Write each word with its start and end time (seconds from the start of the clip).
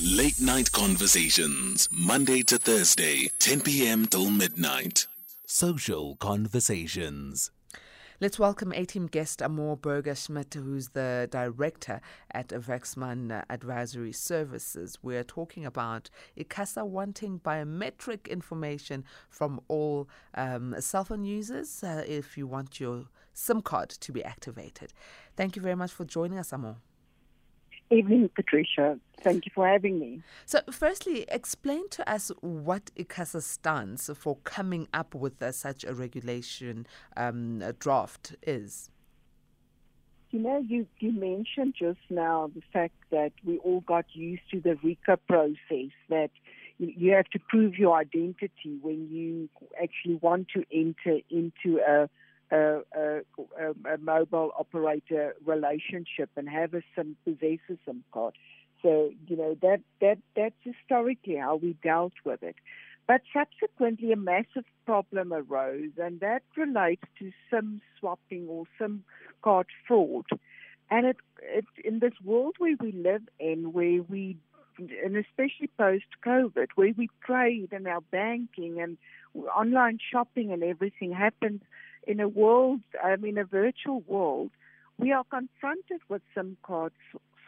Late 0.00 0.40
Night 0.40 0.70
Conversations, 0.70 1.88
Monday 1.90 2.42
to 2.44 2.56
Thursday, 2.56 3.32
10 3.40 3.62
p.m. 3.62 4.06
till 4.06 4.30
midnight. 4.30 5.08
Social 5.44 6.14
Conversations. 6.14 7.50
Let's 8.20 8.38
welcome 8.38 8.72
A-team 8.72 9.08
guest 9.08 9.42
Ahmore 9.42 9.76
Burger 9.76 10.14
Smidt, 10.14 10.54
who's 10.54 10.90
the 10.90 11.26
director 11.32 12.00
at 12.30 12.50
Werksman 12.50 13.42
Advisory 13.50 14.12
Services. 14.12 14.98
We're 15.02 15.24
talking 15.24 15.66
about 15.66 16.10
ICASA 16.38 16.86
wanting 16.86 17.40
biometric 17.40 18.28
information 18.28 19.02
from 19.28 19.60
all 19.66 20.08
um, 20.36 20.76
cell 20.78 21.02
phone 21.02 21.24
users 21.24 21.82
uh, 21.82 22.04
if 22.06 22.38
you 22.38 22.46
want 22.46 22.78
your 22.78 23.06
SIM 23.34 23.62
card 23.62 23.90
to 23.90 24.12
be 24.12 24.22
activated. 24.22 24.92
Thank 25.36 25.56
you 25.56 25.62
very 25.62 25.74
much 25.74 25.90
for 25.90 26.04
joining 26.04 26.38
us, 26.38 26.52
Ahmore. 26.52 26.76
Evening, 27.90 28.28
Patricia. 28.34 28.98
Thank 29.22 29.46
you 29.46 29.52
for 29.54 29.66
having 29.66 29.98
me. 29.98 30.22
So, 30.44 30.60
firstly, 30.70 31.24
explain 31.28 31.88
to 31.90 32.08
us 32.08 32.30
what 32.40 32.90
ICASA 32.96 33.42
stands 33.42 34.10
for 34.16 34.36
coming 34.44 34.88
up 34.92 35.14
with 35.14 35.42
uh, 35.42 35.52
such 35.52 35.84
a 35.84 35.94
regulation 35.94 36.86
um, 37.16 37.62
a 37.62 37.72
draft 37.72 38.36
is. 38.46 38.90
You 40.30 40.40
know, 40.40 40.58
you, 40.58 40.86
you 41.00 41.12
mentioned 41.12 41.74
just 41.78 42.00
now 42.10 42.50
the 42.54 42.62
fact 42.72 42.94
that 43.10 43.32
we 43.44 43.56
all 43.58 43.80
got 43.80 44.04
used 44.12 44.42
to 44.50 44.60
the 44.60 44.76
RICA 44.84 45.18
process, 45.26 45.90
that 46.10 46.30
you, 46.76 46.92
you 46.94 47.12
have 47.12 47.28
to 47.30 47.38
prove 47.38 47.76
your 47.76 47.96
identity 47.96 48.78
when 48.82 49.08
you 49.10 49.48
actually 49.82 50.16
want 50.16 50.48
to 50.54 50.64
enter 50.70 51.20
into 51.30 51.80
a 51.80 52.10
a, 52.50 52.80
a, 52.96 53.20
a, 53.86 53.98
mobile 53.98 54.52
operator 54.58 55.34
relationship 55.44 56.30
and 56.36 56.48
have 56.48 56.74
a 56.74 56.82
SIM, 56.94 57.16
possess 57.24 57.58
a 57.68 57.76
SIM 57.84 58.04
card. 58.12 58.34
So, 58.82 59.10
you 59.26 59.36
know, 59.36 59.56
that, 59.60 59.80
that, 60.00 60.18
that's 60.36 60.54
historically 60.62 61.36
how 61.36 61.56
we 61.56 61.76
dealt 61.82 62.12
with 62.24 62.42
it. 62.42 62.56
But 63.06 63.22
subsequently, 63.32 64.12
a 64.12 64.16
massive 64.16 64.66
problem 64.84 65.32
arose, 65.32 65.92
and 65.96 66.20
that 66.20 66.42
relates 66.56 67.02
to 67.18 67.32
SIM 67.50 67.80
swapping 67.98 68.46
or 68.48 68.64
SIM 68.78 69.02
card 69.42 69.66
fraud. 69.86 70.26
And 70.90 71.06
it, 71.06 71.16
it, 71.42 71.64
in 71.84 71.98
this 72.00 72.12
world 72.22 72.56
where 72.58 72.76
we 72.78 72.92
live 72.92 73.22
in, 73.40 73.72
where 73.72 74.02
we, 74.02 74.36
and 74.78 75.16
especially 75.16 75.70
post 75.78 76.04
COVID, 76.24 76.68
where 76.74 76.92
we 76.96 77.08
trade 77.24 77.70
and 77.72 77.86
our 77.86 78.02
banking 78.10 78.80
and 78.80 78.98
online 79.34 79.98
shopping 80.12 80.52
and 80.52 80.62
everything 80.62 81.12
happens 81.12 81.62
in 82.08 82.20
a 82.20 82.28
world, 82.28 82.80
um, 83.04 83.24
in 83.24 83.36
a 83.38 83.44
virtual 83.44 84.02
world, 84.06 84.50
we 84.98 85.12
are 85.12 85.24
confronted 85.24 86.00
with 86.08 86.22
SIM 86.34 86.56
card 86.62 86.92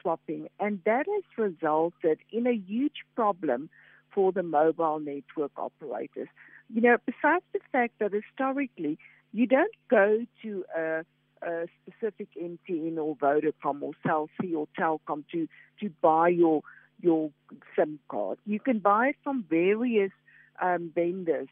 swapping, 0.01 0.49
and 0.61 0.81
that 0.85 1.07
has 1.07 1.25
resulted 1.37 2.19
in 2.31 2.47
a 2.47 2.53
huge 2.53 3.03
problem 3.17 3.71
for 4.15 4.33
the 4.33 4.43
mobile 4.43 5.01
network 5.01 5.53
operators. 5.57 6.29
You 6.73 6.83
know, 6.83 6.97
besides 7.05 7.45
the 7.53 7.61
fact 7.73 7.95
that 8.01 8.13
historically 8.13 8.99
you 9.33 9.47
don't 9.47 9.75
go 9.89 10.25
to 10.43 10.65
a, 10.77 11.05
a 11.43 11.67
specific 11.83 12.29
MTN 12.41 12.99
or 12.99 13.17
Vodacom 13.17 13.83
or 13.83 13.93
Cell 14.07 14.29
C 14.41 14.55
or 14.55 14.69
Telkom 14.79 15.25
to 15.33 15.49
to 15.81 15.91
buy 16.03 16.29
your 16.29 16.63
your 17.01 17.31
SIM 17.75 17.99
card. 18.09 18.39
You 18.45 18.61
can 18.61 18.79
buy 18.79 19.09
it 19.09 19.17
from 19.25 19.45
various 19.49 20.13
um, 20.61 20.93
vendors 20.95 21.49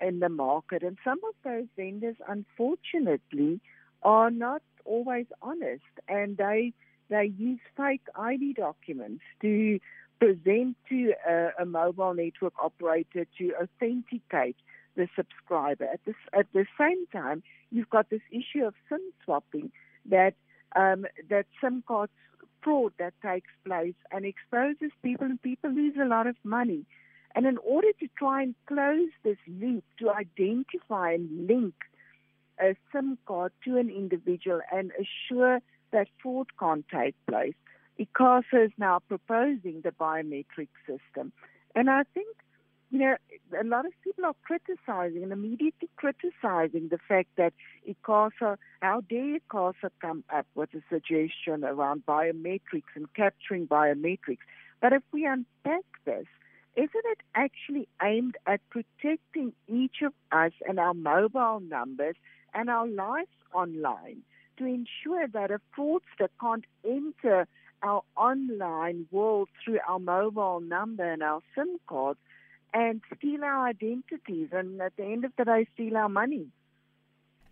in 0.00 0.20
the 0.20 0.28
market. 0.28 0.82
And 0.82 0.96
some 1.04 1.18
of 1.28 1.34
those 1.44 1.66
vendors, 1.76 2.16
unfortunately, 2.28 3.60
are 4.02 4.30
not 4.30 4.62
always 4.84 5.26
honest, 5.42 5.82
and 6.08 6.36
they 6.36 6.72
they 7.08 7.32
use 7.36 7.58
fake 7.76 8.06
ID 8.14 8.54
documents 8.54 9.22
to 9.42 9.80
present 10.20 10.76
to 10.88 11.12
a, 11.28 11.62
a 11.62 11.66
mobile 11.66 12.14
network 12.14 12.52
operator 12.62 13.26
to 13.38 13.52
authenticate 13.60 14.56
the 14.96 15.08
subscriber. 15.16 15.84
At 15.84 16.00
the 16.04 16.14
at 16.32 16.46
the 16.52 16.66
same 16.78 17.06
time, 17.08 17.42
you've 17.70 17.90
got 17.90 18.10
this 18.10 18.22
issue 18.30 18.64
of 18.64 18.74
SIM 18.88 19.00
swapping 19.24 19.70
that 20.06 20.34
um, 20.76 21.06
that 21.28 21.46
SIM 21.60 21.82
cards 21.86 22.12
fraud 22.62 22.92
that 22.98 23.14
takes 23.22 23.50
place 23.64 23.94
and 24.10 24.24
exposes 24.24 24.90
people, 25.02 25.26
and 25.26 25.40
people 25.42 25.70
lose 25.70 25.94
a 26.00 26.04
lot 26.06 26.26
of 26.26 26.36
money. 26.44 26.84
And 27.34 27.46
in 27.46 27.58
order 27.58 27.88
to 28.00 28.08
try 28.18 28.42
and 28.42 28.54
close 28.66 29.08
this 29.22 29.38
loop, 29.46 29.84
to 29.98 30.10
identify 30.10 31.12
and 31.12 31.46
link 31.46 31.74
a 32.60 32.76
SIM 32.92 33.18
card 33.26 33.52
to 33.64 33.76
an 33.78 33.88
individual 33.88 34.60
and 34.72 34.92
assure 34.92 35.60
that 35.92 36.08
fraud 36.22 36.48
can't 36.58 36.84
take 36.88 37.14
place, 37.26 37.54
ICASA 37.98 38.66
is 38.66 38.72
now 38.78 39.00
proposing 39.08 39.82
the 39.82 39.90
biometric 39.90 40.68
system. 40.86 41.32
And 41.74 41.90
I 41.90 42.02
think, 42.14 42.28
you 42.90 42.98
know, 42.98 43.16
a 43.58 43.64
lot 43.64 43.86
of 43.86 43.92
people 44.02 44.24
are 44.24 44.34
criticizing 44.42 45.22
and 45.22 45.32
immediately 45.32 45.88
criticizing 45.96 46.88
the 46.88 46.98
fact 47.08 47.28
that 47.36 47.52
ICASA, 47.88 48.56
how 48.80 49.02
dare 49.08 49.38
ICASA 49.38 49.90
come 50.00 50.24
up 50.34 50.46
with 50.54 50.70
a 50.74 50.82
suggestion 50.88 51.64
around 51.64 52.04
biometrics 52.06 52.92
and 52.94 53.12
capturing 53.14 53.66
biometrics. 53.66 54.38
But 54.80 54.92
if 54.92 55.02
we 55.12 55.26
unpack 55.26 55.84
this, 56.04 56.26
isn't 56.80 57.04
it 57.14 57.20
actually 57.34 57.86
aimed 58.02 58.38
at 58.46 58.60
protecting 58.70 59.52
each 59.68 59.96
of 60.02 60.14
us 60.32 60.52
and 60.66 60.78
our 60.80 60.94
mobile 60.94 61.60
numbers 61.60 62.16
and 62.54 62.70
our 62.70 62.88
lives 62.88 63.28
online 63.52 64.22
to 64.56 64.64
ensure 64.64 65.28
that 65.28 65.50
a 65.50 65.60
fraudster 65.76 66.28
can't 66.40 66.64
enter 66.82 67.46
our 67.82 68.02
online 68.16 69.06
world 69.10 69.50
through 69.62 69.78
our 69.86 69.98
mobile 69.98 70.60
number 70.60 71.04
and 71.04 71.22
our 71.22 71.40
SIM 71.54 71.78
cards 71.86 72.18
and 72.72 73.02
steal 73.14 73.44
our 73.44 73.66
identities 73.66 74.48
and 74.52 74.80
at 74.80 74.96
the 74.96 75.04
end 75.04 75.26
of 75.26 75.32
the 75.36 75.44
day 75.44 75.66
steal 75.74 75.98
our 75.98 76.08
money? 76.08 76.46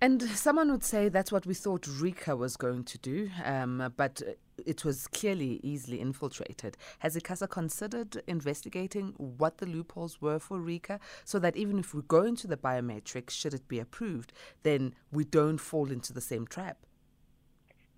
And 0.01 0.23
someone 0.23 0.71
would 0.71 0.85
say 0.85 1.11
that's 1.11 1.33
what 1.33 1.45
we 1.45 1.53
thought 1.53 1.87
RICA 1.87 2.35
was 2.35 2.57
going 2.57 2.85
to 2.85 2.99
do, 2.99 3.31
um, 3.45 3.93
but 3.97 4.23
it 4.67 4.85
was 4.85 5.07
clearly 5.07 5.61
easily 5.63 6.01
infiltrated. 6.01 6.77
Has 7.01 7.17
ICASA 7.17 7.49
considered 7.51 8.23
investigating 8.27 9.15
what 9.17 9.59
the 9.59 9.67
loopholes 9.67 10.21
were 10.21 10.39
for 10.39 10.59
RICA 10.59 11.01
so 11.25 11.39
that 11.39 11.57
even 11.57 11.79
if 11.79 11.95
we 11.95 12.03
go 12.03 12.23
into 12.23 12.47
the 12.47 12.57
biometrics, 12.57 13.31
should 13.31 13.55
it 13.55 13.69
be 13.69 13.79
approved, 13.79 14.33
then 14.63 14.95
we 15.13 15.25
don't 15.25 15.59
fall 15.59 15.91
into 15.91 16.13
the 16.13 16.21
same 16.21 16.47
trap? 16.47 16.79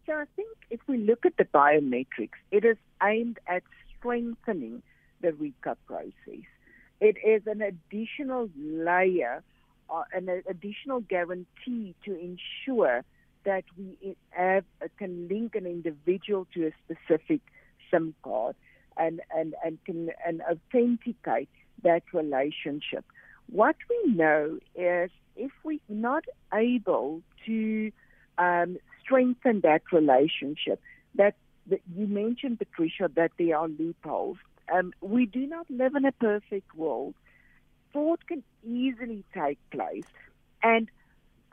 So 0.06 0.12
I 0.12 0.24
think 0.36 0.48
if 0.70 0.80
we 0.86 0.98
look 0.98 1.24
at 1.24 1.36
the 1.36 1.44
biometrics, 1.44 2.38
it 2.50 2.64
is 2.64 2.76
aimed 3.02 3.38
at 3.46 3.62
strengthening 3.98 4.82
the 5.20 5.32
RICA 5.32 5.76
process. 5.86 6.46
It 7.00 7.16
is 7.24 7.42
an 7.46 7.62
additional 7.62 8.50
layer 8.56 9.42
uh, 9.90 10.04
an 10.12 10.42
additional 10.48 11.00
guarantee 11.00 11.94
to 12.04 12.14
ensure 12.14 13.04
that 13.44 13.64
we 13.76 14.16
have, 14.30 14.64
uh, 14.82 14.88
can 14.98 15.28
link 15.28 15.54
an 15.54 15.66
individual 15.66 16.46
to 16.54 16.66
a 16.66 16.72
specific 16.84 17.40
SIM 17.90 18.14
card 18.22 18.56
and, 18.96 19.20
and, 19.34 19.54
and 19.64 19.82
can 19.84 20.10
and 20.26 20.42
authenticate 20.42 21.48
that 21.82 22.02
relationship. 22.12 23.04
What 23.48 23.76
we 23.88 24.12
know 24.12 24.58
is 24.74 25.10
if 25.36 25.50
we're 25.64 25.78
not 25.88 26.24
able 26.52 27.22
to 27.46 27.90
um, 28.38 28.76
strengthen 29.02 29.60
that 29.60 29.82
relationship, 29.92 30.80
that, 31.14 31.34
that, 31.68 31.80
you 31.96 32.06
mentioned, 32.06 32.58
Patricia, 32.58 33.10
that 33.14 33.32
there 33.38 33.56
are 33.56 33.68
loopholes. 33.68 34.36
Um, 34.72 34.92
we 35.00 35.26
do 35.26 35.46
not 35.46 35.68
live 35.70 35.94
in 35.94 36.04
a 36.04 36.12
perfect 36.12 36.74
world 36.76 37.14
fraud 37.92 38.26
can 38.26 38.42
easily 38.64 39.24
take 39.34 39.58
place. 39.70 40.04
And 40.62 40.90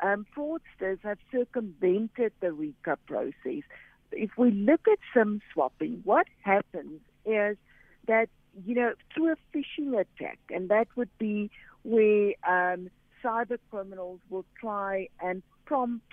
um, 0.02 0.26
fraudsters 0.36 1.00
have 1.04 1.18
circumvented 1.32 2.32
the 2.40 2.48
RICA 2.48 2.98
process. 3.08 3.64
If 4.12 4.32
we 4.38 4.52
look 4.52 4.88
at 4.92 5.00
SIM 5.14 5.42
swapping, 5.54 6.02
what 6.04 6.28
happens 6.42 7.02
is 7.26 7.58
that, 8.08 8.30
you 8.66 8.76
know, 8.76 8.94
through 9.14 9.34
a 9.34 9.36
phishing 9.54 10.00
attack, 10.00 10.40
and 10.50 10.70
that 10.70 10.88
would 10.96 11.10
be 11.18 11.52
where 11.84 12.34
um, 12.48 12.90
cyber 13.24 13.58
criminals 13.70 14.20
will 14.30 14.46
try 14.60 15.10
and 15.22 15.44
prompt 15.66 16.06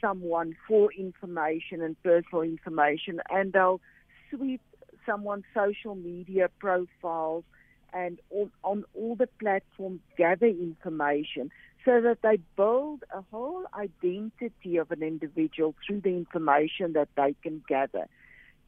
someone 0.00 0.56
for 0.66 0.92
information 0.92 1.82
and 1.82 2.02
personal 2.02 2.42
information, 2.42 3.20
and 3.30 3.52
they'll 3.52 3.80
sweep 4.30 4.60
someone's 5.06 5.44
social 5.54 5.94
media 5.94 6.48
profiles 6.58 7.44
and 7.94 8.18
on, 8.30 8.50
on 8.62 8.84
all 8.94 9.14
the 9.14 9.28
platforms 9.40 10.00
gather 10.18 10.46
information 10.46 11.50
so 11.84 12.00
that 12.00 12.18
they 12.22 12.38
build 12.56 13.04
a 13.14 13.22
whole 13.30 13.64
identity 13.74 14.76
of 14.76 14.90
an 14.90 15.02
individual 15.02 15.74
through 15.86 16.00
the 16.00 16.10
information 16.10 16.94
that 16.94 17.08
they 17.16 17.34
can 17.42 17.62
gather. 17.68 18.06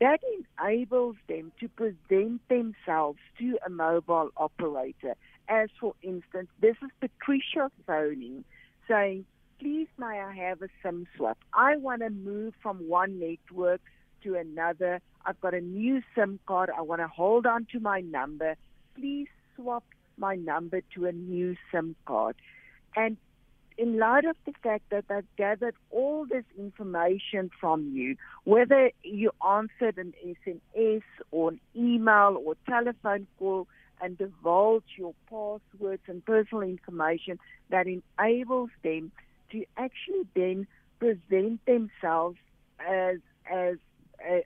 That 0.00 0.20
enables 0.60 1.16
them 1.26 1.52
to 1.60 1.68
present 1.68 2.46
themselves 2.48 3.18
to 3.38 3.58
a 3.66 3.70
mobile 3.70 4.30
operator. 4.36 5.16
As 5.48 5.70
for 5.80 5.94
instance, 6.02 6.48
this 6.60 6.76
is 6.82 6.90
Patricia 7.00 7.70
phoning 7.86 8.44
saying, 8.86 9.24
please 9.58 9.88
may 9.98 10.20
I 10.20 10.34
have 10.34 10.60
a 10.60 10.68
SIM 10.82 11.06
swap? 11.16 11.38
I 11.54 11.76
want 11.76 12.02
to 12.02 12.10
move 12.10 12.52
from 12.62 12.88
one 12.88 13.18
network 13.18 13.80
to 14.22 14.34
another. 14.34 15.00
I've 15.24 15.40
got 15.40 15.54
a 15.54 15.60
new 15.60 16.02
SIM 16.14 16.38
card. 16.46 16.70
I 16.76 16.82
want 16.82 17.00
to 17.00 17.08
hold 17.08 17.46
on 17.46 17.66
to 17.72 17.80
my 17.80 18.00
number. 18.00 18.56
Please 18.98 19.28
swap 19.54 19.84
my 20.16 20.34
number 20.34 20.80
to 20.94 21.06
a 21.06 21.12
new 21.12 21.56
SIM 21.70 21.94
card. 22.06 22.36
And 22.94 23.16
in 23.78 23.98
light 23.98 24.24
of 24.24 24.36
the 24.46 24.52
fact 24.62 24.84
that 24.90 25.04
they've 25.08 25.36
gathered 25.36 25.74
all 25.90 26.24
this 26.24 26.44
information 26.58 27.50
from 27.60 27.92
you, 27.94 28.16
whether 28.44 28.90
you 29.02 29.30
answered 29.46 29.98
an 29.98 30.14
SMS 30.24 31.02
or 31.30 31.50
an 31.50 31.60
email 31.76 32.40
or 32.44 32.56
telephone 32.66 33.26
call 33.38 33.68
and 34.00 34.16
divulge 34.16 34.84
your 34.96 35.14
passwords 35.28 36.02
and 36.06 36.24
personal 36.24 36.62
information 36.62 37.38
that 37.70 37.86
enables 37.86 38.70
them 38.82 39.12
to 39.50 39.64
actually 39.76 40.26
then 40.34 40.66
present 40.98 41.64
themselves 41.66 42.38
as 42.80 43.18
as 43.50 43.76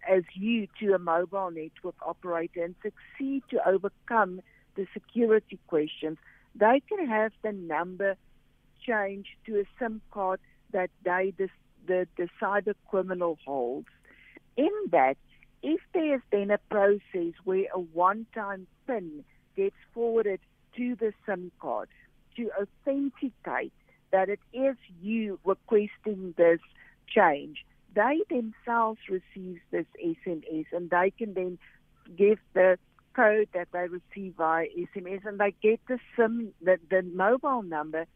as 0.08 0.22
you 0.34 0.66
to 0.80 0.94
a 0.94 0.98
mobile 0.98 1.50
network 1.50 1.94
operator 2.06 2.64
and 2.64 2.74
succeed 2.82 3.42
to 3.50 3.68
overcome 3.68 4.40
the 4.76 4.86
security 4.92 5.58
questions, 5.66 6.18
they 6.54 6.82
can 6.88 7.06
have 7.06 7.32
the 7.42 7.52
number 7.52 8.16
changed 8.86 9.30
to 9.46 9.60
a 9.60 9.64
SIM 9.78 10.00
card 10.10 10.40
that 10.72 10.90
they 11.04 11.32
the, 11.36 11.48
the, 11.86 12.06
the 12.16 12.28
cyber 12.40 12.74
criminal 12.88 13.38
holds. 13.44 13.88
In 14.56 14.70
that, 14.90 15.16
if 15.62 15.80
there 15.92 16.12
has 16.12 16.20
been 16.30 16.50
a 16.50 16.58
process 16.70 17.34
where 17.44 17.66
a 17.74 17.78
one-time 17.78 18.66
PIN 18.86 19.24
gets 19.56 19.76
forwarded 19.92 20.40
to 20.76 20.96
the 20.96 21.12
SIM 21.26 21.52
card 21.60 21.88
to 22.36 22.50
authenticate 22.60 23.72
that 24.12 24.28
it 24.28 24.40
is 24.52 24.76
you 25.02 25.38
requesting 25.44 26.34
this 26.36 26.60
change, 27.08 27.64
they 27.94 28.20
themselves 28.28 29.00
receive 29.08 29.60
this 29.70 29.86
SMS 30.04 30.66
and 30.72 30.90
they 30.90 31.12
can 31.16 31.34
then 31.34 31.58
give 32.16 32.38
the 32.54 32.78
code 33.14 33.48
that 33.54 33.68
they 33.72 33.86
receive 33.88 34.34
via 34.36 34.66
SMS 34.76 35.26
and 35.26 35.38
they 35.38 35.54
get 35.62 35.80
the 35.88 35.98
SIM, 36.16 36.52
the, 36.62 36.78
the 36.90 37.02
mobile 37.02 37.62
number 37.62 38.06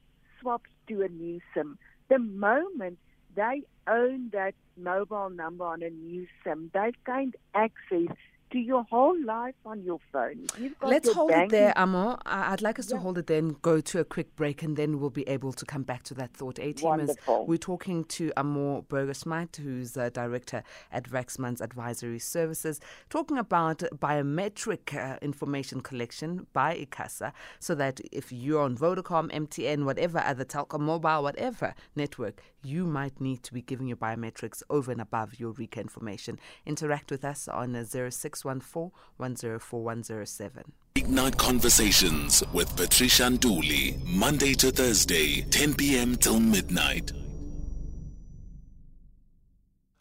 swapped 0.40 0.70
to 0.88 1.02
a 1.02 1.08
new 1.08 1.40
SIM. 1.52 1.78
The 2.08 2.18
moment 2.18 2.98
they 3.34 3.62
own 3.88 4.30
that 4.32 4.54
mobile 4.76 5.30
number 5.30 5.64
on 5.64 5.82
a 5.82 5.90
new 5.90 6.26
SIM, 6.44 6.70
they've 6.72 7.04
gained 7.04 7.36
access 7.54 8.16
to 8.54 8.60
your 8.60 8.84
whole 8.88 9.20
life 9.24 9.56
on 9.66 9.82
your 9.82 9.98
phone. 10.12 10.46
Let's 10.80 11.12
hold 11.12 11.30
banking. 11.30 11.46
it 11.46 11.50
there, 11.50 11.72
Ahmore. 11.76 12.18
I'd 12.24 12.62
like 12.62 12.78
us 12.78 12.88
yeah. 12.88 12.96
to 12.96 13.02
hold 13.02 13.18
it 13.18 13.26
then, 13.26 13.56
go 13.62 13.80
to 13.80 13.98
a 13.98 14.04
quick 14.04 14.36
break, 14.36 14.62
and 14.62 14.76
then 14.76 15.00
we'll 15.00 15.10
be 15.10 15.28
able 15.28 15.52
to 15.52 15.64
come 15.64 15.82
back 15.82 16.04
to 16.04 16.14
that 16.14 16.32
thought. 16.34 16.60
A 16.60 16.72
teamers, 16.72 17.16
we're 17.48 17.58
talking 17.58 18.04
to 18.04 18.30
Ahmore 18.36 18.82
Burger 18.82 19.12
Smidt, 19.12 19.56
who's 19.56 19.96
a 19.96 20.08
director 20.08 20.62
at 20.92 21.10
Werksmans 21.10 21.60
Advisory 21.60 22.20
Services, 22.20 22.78
talking 23.10 23.38
about 23.38 23.78
biometric 23.96 24.94
uh, 24.94 25.18
information 25.20 25.80
collection 25.80 26.46
by 26.52 26.76
ICASA, 26.76 27.32
so 27.58 27.74
that 27.74 28.00
if 28.12 28.30
you're 28.30 28.62
on 28.62 28.76
Vodacom, 28.76 29.32
MTN, 29.32 29.84
whatever 29.84 30.20
other 30.20 30.44
telco, 30.44 30.78
mobile, 30.78 31.24
whatever 31.24 31.74
network, 31.96 32.40
you 32.64 32.86
might 32.86 33.20
need 33.20 33.42
to 33.42 33.52
be 33.52 33.62
giving 33.62 33.86
your 33.86 33.96
biometrics 33.96 34.62
over 34.70 34.90
and 34.90 35.00
above 35.00 35.38
your 35.38 35.52
RICA 35.52 35.80
information. 35.80 36.38
Interact 36.66 37.10
with 37.10 37.24
us 37.24 37.48
on 37.48 37.76
uh, 37.76 37.84
0614 37.84 38.90
104107. 39.16 40.72
Ignite 40.96 41.36
Conversations 41.36 42.42
with 42.52 42.74
Patricia 42.76 43.24
Nduli, 43.24 44.02
Monday 44.06 44.54
to 44.54 44.70
Thursday, 44.70 45.42
10 45.50 45.74
p.m. 45.74 46.16
till 46.16 46.40
midnight. 46.40 47.12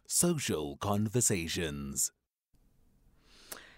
Social 0.08 0.78
Conversations. 0.78 2.12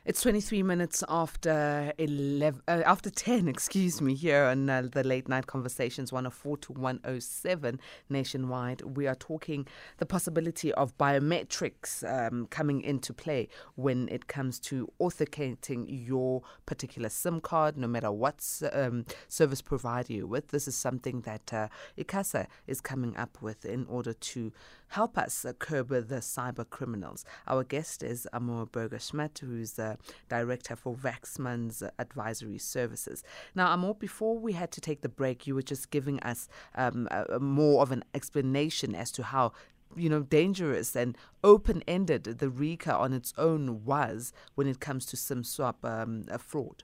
It's 0.05 0.21
23 0.21 0.61
minutes 0.61 1.03
after 1.09 1.91
11, 1.97 2.61
uh, 2.67 2.83
after 2.85 3.09
10, 3.09 3.47
excuse 3.47 4.01
me, 4.01 4.13
here 4.13 4.43
on 4.43 4.69
uh, 4.69 4.83
the 4.83 5.03
Late 5.03 5.27
Night 5.27 5.47
Conversations 5.47 6.13
104 6.13 6.57
to 6.57 6.73
107 6.73 7.79
nationwide. 8.07 8.81
We 8.81 9.07
are 9.07 9.15
talking 9.15 9.65
the 9.97 10.05
possibility 10.05 10.71
of 10.75 10.95
biometrics 10.99 12.03
um, 12.07 12.45
coming 12.51 12.81
into 12.81 13.13
play 13.13 13.49
when 13.77 14.07
it 14.09 14.27
comes 14.27 14.59
to 14.59 14.87
authenticating 14.99 15.87
your 15.89 16.43
particular 16.67 17.09
SIM 17.09 17.41
card, 17.41 17.75
no 17.75 17.87
matter 17.87 18.11
what 18.11 18.61
um, 18.73 19.07
service 19.27 19.63
provider 19.63 20.13
you're 20.13 20.27
with. 20.27 20.49
This 20.49 20.67
is 20.67 20.75
something 20.75 21.21
that 21.21 21.51
uh, 21.51 21.67
ICASA 21.97 22.45
is 22.67 22.79
coming 22.79 23.17
up 23.17 23.41
with 23.41 23.65
in 23.65 23.87
order 23.87 24.13
to 24.13 24.53
help 24.89 25.17
us 25.17 25.45
curb 25.59 25.89
the 25.89 26.21
cyber 26.21 26.69
criminals. 26.69 27.25
Our 27.47 27.63
guest 27.63 28.03
is 28.03 28.27
Ahmore 28.33 28.65
Burger 28.65 28.99
Smidt, 28.99 29.39
who's 29.39 29.73
the 29.73 29.97
director 30.29 30.75
for 30.75 30.95
Werksmans 30.95 31.87
Advisory 31.99 32.57
Services. 32.57 33.23
Now, 33.53 33.67
Ahmore, 33.67 33.95
before 33.95 34.37
we 34.37 34.53
had 34.53 34.71
to 34.71 34.81
take 34.81 35.01
the 35.01 35.09
break, 35.09 35.47
you 35.47 35.55
were 35.55 35.61
just 35.61 35.91
giving 35.91 36.19
us 36.21 36.47
um, 36.75 37.07
more 37.39 37.81
of 37.81 37.91
an 37.91 38.03
explanation 38.13 38.95
as 38.95 39.11
to 39.11 39.23
how 39.23 39.51
you 39.95 40.09
know, 40.09 40.21
dangerous 40.21 40.95
and 40.95 41.17
open-ended 41.43 42.23
the 42.23 42.49
RICA 42.49 42.93
on 42.93 43.13
its 43.13 43.33
own 43.37 43.85
was 43.85 44.33
when 44.55 44.67
it 44.67 44.79
comes 44.79 45.05
to 45.05 45.17
SIM 45.17 45.43
swap 45.43 45.83
um, 45.85 46.23
fraud. 46.39 46.83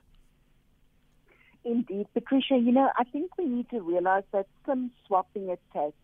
Indeed, 1.64 2.06
Patricia. 2.14 2.56
You 2.56 2.72
know, 2.72 2.90
I 2.98 3.04
think 3.04 3.36
we 3.38 3.44
need 3.46 3.68
to 3.70 3.80
realize 3.80 4.24
that 4.32 4.46
SIM 4.66 4.90
swapping 5.06 5.50
attacks 5.50 5.94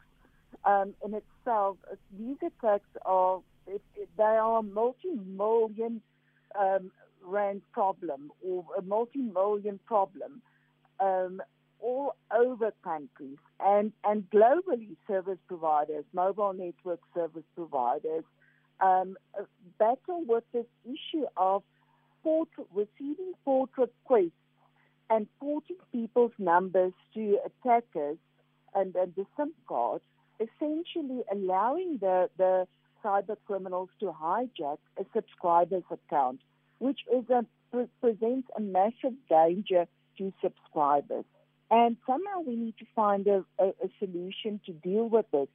um, 0.64 0.94
in 1.04 1.14
itself, 1.14 1.76
these 2.18 2.36
attacks 2.42 2.88
are 3.04 3.40
it, 3.66 3.82
it, 3.96 4.08
they 4.16 4.22
are 4.22 4.58
a 4.58 4.62
multi-million 4.62 6.00
um, 6.58 6.90
rand 7.22 7.62
problem 7.72 8.32
or 8.42 8.64
a 8.76 8.82
multi-million 8.82 9.78
problem 9.86 10.40
um, 11.00 11.42
all 11.80 12.16
over 12.34 12.72
countries 12.82 13.38
and 13.60 13.92
and 14.04 14.28
globally. 14.30 14.96
Service 15.06 15.38
providers, 15.46 16.04
mobile 16.12 16.52
network 16.52 17.00
service 17.14 17.44
providers, 17.54 18.24
um, 18.80 19.16
battle 19.78 20.24
with 20.26 20.44
this 20.52 20.66
issue 20.84 21.24
of 21.36 21.62
port, 22.22 22.48
receiving 22.74 23.32
port 23.44 23.70
requests 23.76 24.32
and 25.10 25.26
porting 25.40 25.76
people's 25.92 26.32
numbers 26.38 26.92
to 27.14 27.38
attackers 27.46 28.18
and, 28.74 28.94
and 28.96 29.14
the 29.16 29.24
SIM 29.36 29.52
cards 29.66 30.04
essentially 30.40 31.22
allowing 31.30 31.98
the, 31.98 32.28
the 32.36 32.66
cyber 33.04 33.36
criminals 33.46 33.88
to 34.00 34.06
hijack 34.06 34.78
a 34.98 35.04
subscriber's 35.14 35.84
account, 35.90 36.40
which 36.78 37.00
is 37.12 37.28
a, 37.30 37.44
pre- 37.72 37.88
presents 38.00 38.48
a 38.56 38.60
massive 38.60 39.14
danger 39.28 39.86
to 40.18 40.32
subscribers. 40.42 41.24
And 41.70 41.96
somehow 42.06 42.40
we 42.46 42.56
need 42.56 42.78
to 42.78 42.86
find 42.96 43.26
a, 43.26 43.44
a, 43.58 43.68
a 43.68 43.88
solution 43.98 44.60
to 44.66 44.72
deal 44.72 45.08
with 45.08 45.26
this. 45.32 45.48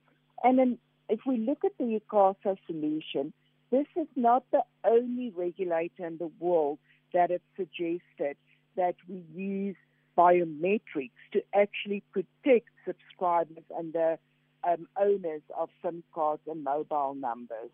And 0.43 0.59
then 0.59 0.77
if 1.09 1.21
we 1.25 1.37
look 1.37 1.63
at 1.65 1.77
the 1.77 1.99
ICASA 1.99 2.57
solution, 2.67 3.33
this 3.71 3.87
is 3.95 4.07
not 4.15 4.43
the 4.51 4.63
only 4.83 5.31
regulator 5.35 6.05
in 6.05 6.17
the 6.17 6.29
world 6.39 6.77
that 7.13 7.31
has 7.31 7.41
suggested 7.57 8.37
that 8.75 8.95
we 9.07 9.23
use 9.35 9.75
biometrics 10.17 11.11
to 11.31 11.41
actually 11.55 12.03
protect 12.11 12.69
subscribers 12.85 13.63
and 13.77 13.93
the 13.93 14.19
um, 14.63 14.87
owners 14.97 15.41
of 15.57 15.69
SIM 15.81 16.03
cards 16.13 16.41
and 16.47 16.63
mobile 16.63 17.15
numbers. 17.15 17.71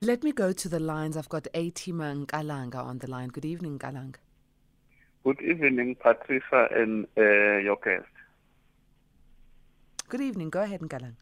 Let 0.00 0.24
me 0.24 0.32
go 0.32 0.52
to 0.52 0.68
the 0.68 0.80
lines. 0.80 1.16
I've 1.16 1.28
got 1.28 1.44
Atima 1.54 2.26
Nkalanga 2.26 2.76
on 2.76 2.98
the 2.98 3.08
line. 3.08 3.28
Good 3.28 3.44
evening, 3.44 3.78
Nkalanga. 3.78 4.16
Good 5.24 5.40
evening, 5.40 5.94
Patricia 5.94 6.68
and 6.74 7.06
uh, 7.16 7.58
your 7.58 7.76
guest. 7.76 8.06
Good 10.08 10.20
evening. 10.20 10.50
Go 10.50 10.62
ahead, 10.62 10.80
Nkalanga. 10.80 11.14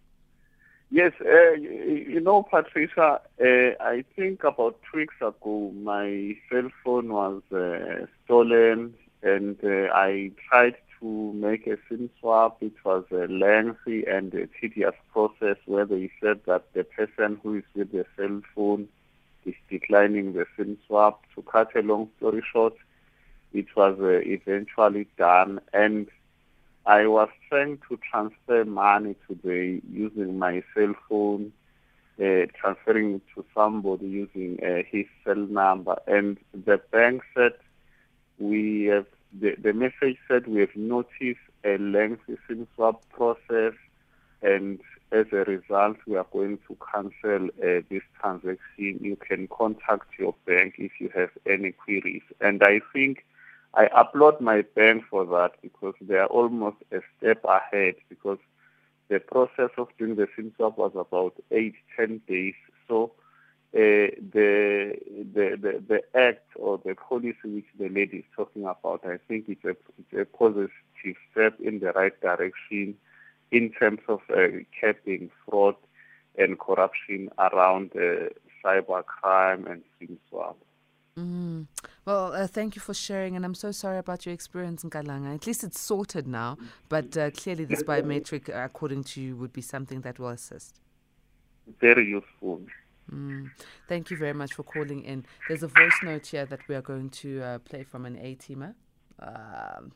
Yes, 0.93 1.13
uh, 1.21 1.53
you, 1.53 2.07
you, 2.09 2.21
know, 2.21 2.43
Patricia, 2.43 3.21
uh, 3.41 3.45
I 3.81 4.05
think 4.17 4.43
about 4.43 4.81
two 4.91 4.99
weeks 4.99 5.15
ago, 5.21 5.73
my 5.77 6.37
cell 6.51 6.69
phone 6.83 7.13
was 7.13 7.43
uh, 7.53 8.07
stolen 8.25 8.95
and 9.23 9.57
uh, 9.63 9.93
I 9.95 10.33
tried 10.49 10.75
to 11.01 11.33
make 11.33 11.67
a 11.67 11.77
SIM 11.89 12.11
swap. 12.21 12.63
It 12.63 12.75
was 12.85 13.05
a 13.11 13.27
lengthy 13.27 14.05
and 14.07 14.33
a 14.35 14.47
tedious 14.61 14.95
process 15.13 15.57
where 15.67 15.87
they 15.87 16.11
said 16.21 16.41
that 16.47 16.73
the 16.75 16.85
person 16.85 17.41
who 17.43 17.57
is 17.57 17.65
with 17.75 17.93
the 17.93 18.05
cell 18.17 18.41
phone 18.55 18.89
is 19.45 19.55
declining 19.69 20.35
the 20.35 20.47
SIM 20.57 20.79
swap. 20.87 21.23
To 21.35 21.43
cut 21.43 21.75
a 21.75 21.83
long 21.83 22.11
story 22.19 22.43
short, 22.53 22.75
it 23.53 23.67
was 23.77 23.99
uh, 24.01 24.21
eventually 24.25 25.09
done 25.17 25.61
and 25.73 26.09
I 26.87 27.07
was 27.07 27.29
trying 27.49 27.79
to 27.89 27.99
transfer 28.11 28.65
money 28.65 29.15
today 29.29 29.81
using 29.91 30.39
my 30.39 30.63
cell 30.75 30.95
phone, 31.09 31.53
uh, 32.19 32.47
transferring 32.59 33.21
to 33.35 33.45
somebody 33.55 34.07
using 34.07 34.59
uh, 34.63 34.83
his 34.91 35.07
cell 35.25 35.37
number. 35.37 35.97
And 36.07 36.39
the 36.53 36.81
bank 36.91 37.23
said, 37.35 37.53
we 38.39 38.85
have 38.85 39.07
the, 39.39 39.55
the 39.57 39.73
message 39.73 40.19
said 40.29 40.47
we 40.47 40.61
have 40.61 40.75
noticed 40.77 41.41
a 41.65 41.79
lengthy 41.79 42.37
SIM 42.49 42.67
swap 42.75 43.03
process 43.11 43.75
and 44.43 44.81
as 45.13 45.27
a 45.33 45.45
result, 45.45 45.97
we 46.07 46.17
are 46.17 46.27
going 46.33 46.59
to 46.69 46.77
cancel 46.93 47.47
uh, 47.47 47.83
this 47.91 48.03
transaction. 48.21 48.99
You 49.01 49.17
can 49.17 49.49
contact 49.49 50.07
your 50.19 50.35
bank 50.47 50.75
if 50.79 50.93
you 51.01 51.11
have 51.15 51.31
any 51.47 51.73
queries. 51.73 52.23
And 52.41 52.63
I 52.63 52.81
think 52.93 53.25
I 53.75 53.89
applaud 53.95 54.41
my 54.41 54.63
bank 54.63 55.05
for 55.11 55.25
that 55.27 55.53
because 55.63 55.95
they 56.01 56.17
are 56.17 56.27
almost 56.27 56.77
a 56.93 57.01
step 57.19 57.45
ahead 57.45 57.97
because 58.09 58.39
the 59.09 59.19
process 59.19 59.71
of 59.77 59.89
doing 59.99 60.15
the 60.15 60.29
SIM 60.37 60.53
swap 60.57 60.79
was 60.79 60.93
about 60.95 61.35
eight, 61.51 61.75
ten 61.97 62.21
days. 62.29 62.55
So 62.87 63.13
uh, 63.73 64.11
the, 64.33 64.99
the, 65.33 65.57
the 65.63 65.85
the 65.87 66.19
act 66.19 66.49
or 66.57 66.81
the 66.85 66.95
policy 66.95 67.37
which 67.45 67.67
the 67.79 67.89
lady 67.89 68.19
is 68.19 68.25
talking 68.35 68.65
about, 68.65 69.03
I 69.05 69.19
think 69.29 69.45
it's 69.49 69.65
a 69.65 69.77
it's 69.99 70.13
a 70.13 70.25
positive 70.25 70.71
step 71.31 71.61
in 71.61 71.79
the 71.79 71.93
right 71.93 72.21
direction 72.21 72.97
in 73.53 73.71
terms 73.71 74.01
of 74.09 74.21
uh, 74.29 74.49
capping 74.81 75.31
fraud 75.45 75.77
and 76.37 76.59
corruption 76.59 77.31
around 77.39 77.93
uh, 77.95 78.31
cyber 78.65 79.05
crime 79.05 79.67
and 79.67 79.83
SIM 79.99 80.19
swap. 80.29 80.57
Mm. 81.17 81.67
Well, 82.05 82.33
uh, 82.33 82.47
thank 82.47 82.77
you 82.77 82.81
for 82.81 82.95
sharing, 82.95 83.37
and 83.37 83.45
I'm 83.45 83.55
so 83.55 83.73
sorry 83.73 83.99
about 83.99 84.27
your 84.27 84.33
experience 84.33 84.83
Nkalanga. 84.83 85.35
At 85.35 85.47
least 85.47 85.65
it's 85.65 85.81
sorted 85.81 86.27
now, 86.27 86.57
but 86.89 87.17
uh, 87.17 87.31
clearly 87.31 87.65
this 87.67 87.83
biometric, 87.83 88.49
according 88.53 89.05
to 89.05 89.21
you, 89.21 89.37
would 89.37 89.53
be 89.53 89.61
something 89.61 90.01
that 90.01 90.19
will 90.19 90.29
assist. 90.29 90.81
Very 91.81 92.09
useful. 92.09 92.63
Mm. 93.13 93.51
Thank 93.89 94.11
you 94.11 94.17
very 94.17 94.33
much 94.33 94.55
for 94.55 94.63
calling 94.63 95.03
in. 95.05 95.25
There's 95.49 95.63
a 95.63 95.69
voice 95.69 95.99
note 96.03 96.27
here 96.27 96.47
that 96.47 96.61
we 96.69 96.75
are 96.75 96.83
going 96.83 97.11
to 97.11 97.43
uh, 97.43 97.59
play 97.59 97.83
from 97.83 98.07
an 98.07 98.17
A 98.19 98.37
teamer. 98.37 98.75
Um, 99.19 99.93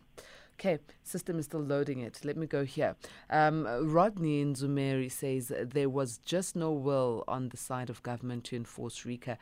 okay, 0.59 0.78
system 1.02 1.38
is 1.38 1.47
still 1.47 1.61
loading 1.62 2.00
it. 2.00 2.21
Let 2.25 2.37
me 2.37 2.47
go 2.47 2.64
here. 2.64 2.97
Um, 3.30 3.66
Rodney 3.66 4.44
Zumeri 4.44 5.11
says 5.11 5.52
there 5.61 5.88
was 5.88 6.18
just 6.18 6.56
no 6.56 6.73
will 6.73 7.25
on 7.28 7.50
the 7.50 7.56
side 7.56 7.90
of 7.90 8.02
government 8.02 8.44
to 8.44 8.56
enforce 8.56 9.04
RICA. 9.04 9.38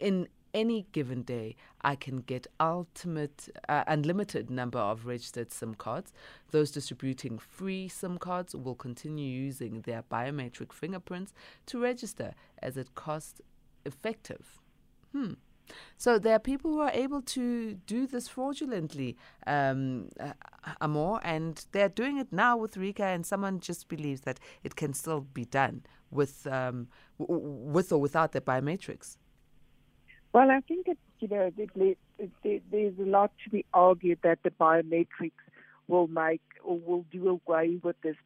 In 0.00 0.28
any 0.54 0.86
given 0.92 1.22
day, 1.22 1.56
I 1.82 1.96
can 1.96 2.18
get 2.18 2.46
ultimate, 2.60 3.48
uh, 3.68 3.84
unlimited 3.86 4.50
number 4.50 4.78
of 4.78 5.04
registered 5.04 5.52
SIM 5.52 5.74
cards. 5.74 6.12
Those 6.52 6.70
distributing 6.70 7.38
free 7.38 7.88
SIM 7.88 8.18
cards 8.18 8.54
will 8.54 8.76
continue 8.76 9.26
using 9.26 9.82
their 9.82 10.02
biometric 10.02 10.72
fingerprints 10.72 11.34
to 11.66 11.82
register 11.82 12.34
as 12.62 12.76
it 12.76 12.94
cost 12.94 13.42
effective. 13.84 14.60
Hmm. 15.12 15.34
So 15.96 16.18
there 16.18 16.36
are 16.36 16.40
people 16.40 16.72
who 16.72 16.80
are 16.80 16.90
able 16.92 17.22
to 17.22 17.74
do 17.86 18.06
this 18.06 18.28
fraudulently, 18.28 19.16
um, 19.46 20.08
uh, 20.20 20.32
Ahmore, 20.80 21.20
and 21.24 21.64
they're 21.72 21.88
doing 21.88 22.18
it 22.18 22.32
now 22.32 22.56
with 22.56 22.76
RICA, 22.76 23.04
and 23.04 23.24
someone 23.24 23.60
just 23.60 23.88
believes 23.88 24.22
that 24.22 24.38
it 24.62 24.76
can 24.76 24.92
still 24.92 25.22
be 25.22 25.44
done 25.44 25.82
with 26.10 26.46
um, 26.46 26.88
w- 27.18 27.40
with 27.40 27.92
or 27.92 27.98
without 27.98 28.32
the 28.32 28.40
biometrics. 28.40 29.16
Well, 30.34 30.50
I 30.50 30.58
think 30.66 30.88
it's, 30.88 31.00
you 31.20 31.28
know, 31.28 31.52
there's 32.42 32.98
a 32.98 33.02
lot 33.02 33.30
to 33.44 33.50
be 33.50 33.64
argued 33.72 34.18
that 34.24 34.40
the 34.42 34.50
biometrics 34.50 35.30
will 35.86 36.08
make 36.08 36.42
or 36.64 36.76
will 36.76 37.04
do 37.12 37.40
away 37.46 37.78
with 37.80 37.94
this 38.02 38.16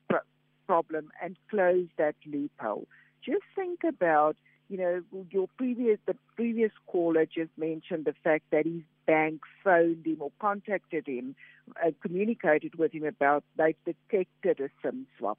problem 0.67 1.11
and 1.23 1.37
close 1.51 1.87
that 1.99 2.15
loophole. 2.25 2.89
Just 3.23 3.43
think 3.55 3.81
about, 3.87 4.37
you 4.71 4.79
know, 4.79 5.03
your 5.31 5.49
previous, 5.59 5.99
the 6.07 6.17
previous 6.35 6.73
caller 6.87 7.27
just 7.27 7.51
mentioned 7.59 8.07
the 8.07 8.15
fact 8.25 8.45
that 8.53 8.65
his 8.65 8.81
bank 9.07 9.43
phoned 9.63 10.07
him 10.07 10.17
or 10.21 10.33
contacted 10.41 11.07
him, 11.07 11.37
uh, 11.85 11.91
communicated 12.01 12.77
with 12.77 12.93
him 12.93 13.05
about 13.05 13.45
they've 13.59 13.77
detected 13.85 14.61
a 14.61 14.71
SIM 14.83 15.07
swap. 15.19 15.37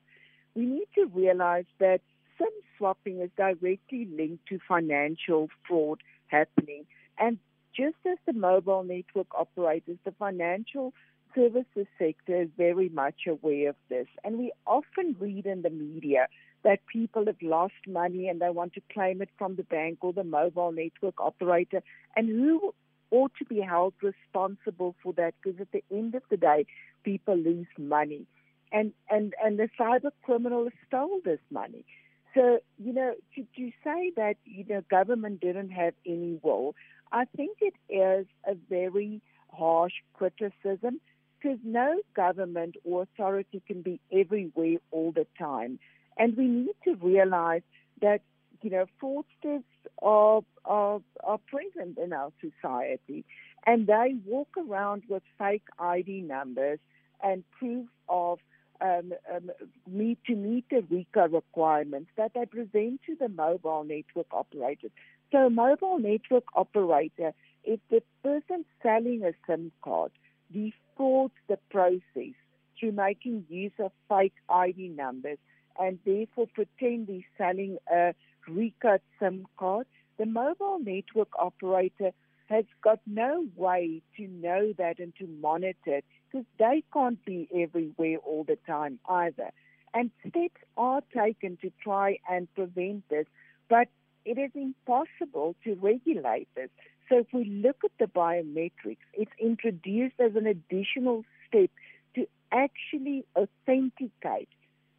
We 0.53 0.67
need 0.67 0.87
to 0.93 1.07
realize 1.07 1.65
that 1.79 2.01
SIM 2.37 2.47
swapping 2.77 3.21
is 3.21 3.31
directly 3.35 4.07
linked 4.15 4.47
to 4.49 4.59
financial 4.67 5.49
fraud 5.67 5.99
happening. 6.29 6.85
And 7.17 7.37
just 7.75 7.97
as 8.09 8.17
the 8.25 8.33
mobile 8.33 8.83
network 8.83 9.27
operators, 9.35 9.97
the 10.05 10.13
financial 10.17 10.93
services 11.35 11.87
sector 11.97 12.41
is 12.41 12.49
very 12.57 12.89
much 12.89 13.27
aware 13.27 13.69
of 13.69 13.75
this. 13.89 14.07
And 14.23 14.37
we 14.37 14.51
often 14.65 15.15
read 15.19 15.45
in 15.45 15.61
the 15.61 15.69
media 15.69 16.27
that 16.63 16.85
people 16.87 17.25
have 17.25 17.41
lost 17.41 17.73
money 17.87 18.27
and 18.27 18.41
they 18.41 18.49
want 18.49 18.73
to 18.73 18.81
claim 18.91 19.21
it 19.21 19.29
from 19.37 19.55
the 19.55 19.63
bank 19.63 19.99
or 20.01 20.13
the 20.13 20.23
mobile 20.23 20.71
network 20.71 21.19
operator. 21.19 21.81
And 22.15 22.27
who 22.27 22.73
ought 23.11 23.31
to 23.39 23.45
be 23.45 23.61
held 23.61 23.93
responsible 24.01 24.95
for 25.01 25.13
that? 25.13 25.35
Because 25.41 25.59
at 25.61 25.71
the 25.71 25.83
end 25.91 26.15
of 26.15 26.23
the 26.29 26.37
day, 26.37 26.65
people 27.03 27.37
lose 27.37 27.67
money. 27.77 28.25
And, 28.71 28.93
and, 29.09 29.33
and 29.43 29.57
the 29.57 29.69
cyber 29.79 30.11
criminal 30.23 30.69
stole 30.87 31.21
this 31.23 31.39
money. 31.49 31.85
So, 32.33 32.59
you 32.77 32.93
know, 32.93 33.13
to, 33.35 33.41
to 33.41 33.71
say 33.83 34.11
that, 34.15 34.35
you 34.45 34.65
know, 34.67 34.81
government 34.89 35.41
didn't 35.41 35.71
have 35.71 35.93
any 36.05 36.39
role, 36.43 36.75
I 37.11 37.25
think 37.35 37.57
it 37.61 37.73
is 37.91 38.27
a 38.45 38.55
very 38.69 39.21
harsh 39.51 39.93
criticism 40.13 41.01
because 41.41 41.57
no 41.63 41.99
government 42.15 42.75
or 42.83 43.03
authority 43.03 43.63
can 43.65 43.81
be 43.81 43.99
everywhere 44.11 44.77
all 44.91 45.11
the 45.11 45.25
time. 45.37 45.79
And 46.17 46.37
we 46.37 46.45
need 46.47 46.75
to 46.83 46.95
realize 46.95 47.61
that, 48.01 48.21
you 48.61 48.69
know, 48.69 48.85
fraudsters 49.01 49.63
are, 50.01 50.41
are, 50.65 51.01
are 51.23 51.39
present 51.47 51.97
in 51.97 52.13
our 52.13 52.31
society 52.41 53.25
and 53.65 53.87
they 53.87 54.15
walk 54.25 54.49
around 54.57 55.03
with 55.07 55.23
fake 55.37 55.63
ID 55.79 56.21
numbers 56.21 56.79
and 57.23 57.43
proof 57.57 57.87
of 58.07 58.39
um, 58.81 59.13
um, 59.33 59.51
meet 59.87 60.19
to 60.25 60.35
meet 60.35 60.65
the 60.69 60.81
RICA 60.89 61.29
requirements 61.31 62.11
that 62.17 62.31
they 62.33 62.45
present 62.45 63.01
to 63.05 63.15
the 63.19 63.29
mobile 63.29 63.83
network 63.83 64.27
operators. 64.31 64.91
So, 65.31 65.47
a 65.47 65.49
mobile 65.49 65.99
network 65.99 66.45
operator, 66.55 67.33
if 67.63 67.79
the 67.89 68.01
person 68.23 68.65
selling 68.81 69.23
a 69.23 69.33
SIM 69.45 69.71
card 69.83 70.11
defaults 70.51 71.35
the 71.47 71.57
process 71.69 72.33
through 72.79 72.93
making 72.93 73.45
use 73.49 73.73
of 73.79 73.91
fake 74.07 74.33
ID 74.49 74.89
numbers 74.89 75.37
and 75.79 75.99
therefore 76.05 76.47
pretend 76.53 77.09
selling 77.37 77.77
a 77.91 78.13
RICA 78.47 78.99
SIM 79.19 79.45
card, 79.57 79.85
the 80.17 80.25
mobile 80.25 80.79
network 80.79 81.29
operator 81.37 82.11
has 82.49 82.65
got 82.83 82.99
no 83.05 83.45
way 83.55 84.01
to 84.17 84.27
know 84.27 84.73
that 84.77 84.99
and 84.99 85.13
to 85.19 85.27
monitor 85.39 85.97
it 85.97 86.05
because 86.31 86.45
they 86.57 86.83
can't 86.91 87.23
be 87.23 87.47
everywhere 87.55 88.17
all 88.17 88.43
the 88.43 88.57
time 88.67 88.99
either. 89.07 89.51
And 89.93 90.11
steps 90.27 90.61
are 90.75 91.01
taken 91.15 91.57
to 91.61 91.71
try 91.81 92.17
and 92.29 92.53
prevent 92.55 93.07
this, 93.09 93.25
but 93.69 93.87
it 94.25 94.37
is 94.37 94.51
impossible 94.55 95.55
to 95.63 95.75
regulate 95.75 96.47
this. 96.55 96.69
So 97.07 97.19
if 97.19 97.27
we 97.33 97.45
look 97.45 97.77
at 97.83 97.91
the 97.99 98.05
biometrics, 98.05 98.97
it's 99.13 99.31
introduced 99.39 100.19
as 100.19 100.35
an 100.35 100.45
additional 100.45 101.23
step 101.47 101.69
to 102.15 102.27
actually 102.51 103.25
authenticate 103.35 104.49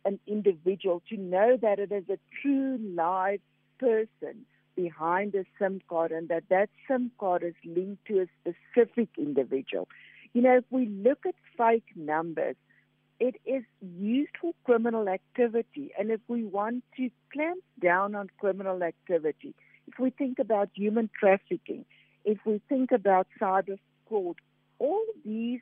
an 0.04 0.18
individual 0.26 1.02
to 1.10 1.16
know 1.16 1.56
that 1.60 1.78
it 1.78 1.92
is 1.92 2.04
a 2.08 2.18
true 2.42 2.78
live 2.80 3.40
person 3.78 4.46
behind 4.82 5.34
a 5.34 5.44
SIM 5.58 5.80
card 5.88 6.12
and 6.12 6.28
that 6.28 6.44
that 6.48 6.70
SIM 6.88 7.10
card 7.18 7.42
is 7.42 7.54
linked 7.64 8.04
to 8.06 8.20
a 8.20 8.26
specific 8.40 9.08
individual. 9.18 9.88
You 10.32 10.42
know, 10.42 10.56
if 10.58 10.64
we 10.70 10.86
look 10.86 11.26
at 11.26 11.34
fake 11.58 11.90
numbers, 11.96 12.56
it 13.18 13.36
is 13.44 13.64
used 13.80 14.30
for 14.40 14.52
criminal 14.64 15.08
activity. 15.08 15.90
And 15.98 16.10
if 16.10 16.20
we 16.28 16.44
want 16.44 16.84
to 16.96 17.10
clamp 17.32 17.62
down 17.80 18.14
on 18.14 18.30
criminal 18.38 18.82
activity, 18.82 19.54
if 19.86 19.98
we 19.98 20.10
think 20.10 20.38
about 20.38 20.70
human 20.74 21.10
trafficking, 21.18 21.84
if 22.24 22.38
we 22.46 22.60
think 22.68 22.92
about 22.92 23.26
cyber 23.40 23.78
fraud, 24.08 24.36
all 24.78 25.04
these 25.24 25.60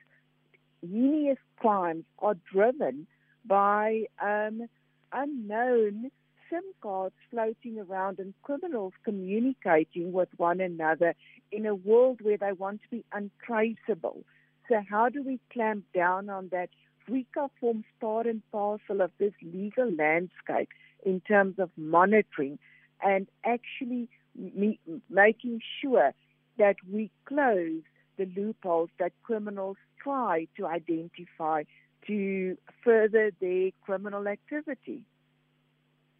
heinous 0.82 1.38
crimes 1.56 2.04
are 2.20 2.37
driven 2.52 3.06
by 3.44 4.04
um, 4.22 4.68
unknown 5.12 6.10
SIM 6.50 6.62
cards 6.81 7.14
floating 7.31 7.78
around 7.78 8.19
and 8.19 8.35
criminals 8.43 8.93
communicating 9.05 10.12
with 10.12 10.28
one 10.37 10.61
another 10.61 11.14
in 11.52 11.67
a 11.67 11.75
world 11.75 12.21
where 12.23 12.37
they 12.37 12.52
want 12.52 12.83
to 12.83 12.88
be 12.90 13.05
untraceable. 13.12 14.25
So, 14.69 14.83
how 14.88 15.09
do 15.09 15.23
we 15.23 15.40
clamp 15.52 15.85
down 15.95 16.28
on 16.31 16.49
that? 16.52 16.71
RICA 17.09 17.49
forms 17.59 17.87
part 18.00 18.26
and 18.26 18.43
parcel 18.52 19.00
of 19.00 19.11
this 19.19 19.33
legal 19.43 19.90
landscape 19.90 20.69
in 21.05 21.21
terms 21.21 21.59
of 21.59 21.71
monitoring 21.76 22.59
and 23.02 23.26
actually 23.45 24.09
me- 24.35 24.81
making 25.09 25.61
sure 25.81 26.12
that 26.59 26.76
we 26.90 27.11
close 27.25 27.83
the 28.19 28.26
loopholes 28.37 28.90
that 28.99 29.12
criminals 29.23 29.76
try 30.02 30.47
to 30.57 30.67
identify 30.67 31.62
to 32.07 32.57
further 32.85 33.31
their 33.40 33.71
criminal 33.85 34.26
activity. 34.26 35.02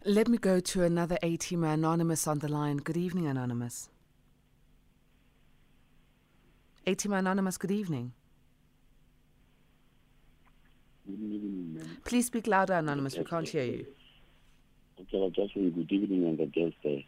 Let 0.04 0.28
me 0.28 0.38
go 0.38 0.60
to 0.60 0.84
another 0.84 1.18
A 1.24 1.36
teamer, 1.36 1.74
Anonymous, 1.74 2.28
on 2.28 2.38
the 2.38 2.48
line. 2.48 2.76
Good 2.76 2.96
evening, 2.96 3.26
Anonymous. 3.26 3.88
A 6.86 6.94
teamer 6.94 7.18
Anonymous, 7.18 7.58
good 7.58 7.72
evening. 7.72 8.12
Please 12.04 12.26
speak 12.26 12.46
louder, 12.46 12.74
Anonymous. 12.74 13.18
We 13.18 13.24
can't 13.24 13.48
hear 13.48 13.64
you. 13.64 13.86
Okay, 15.00 15.24
I 15.24 15.28
just 15.30 15.54
saying 15.54 15.72
good 15.72 15.90
evening 15.90 16.26
and 16.26 16.38
the 16.38 16.46
guest 16.46 16.76
there. 16.84 17.02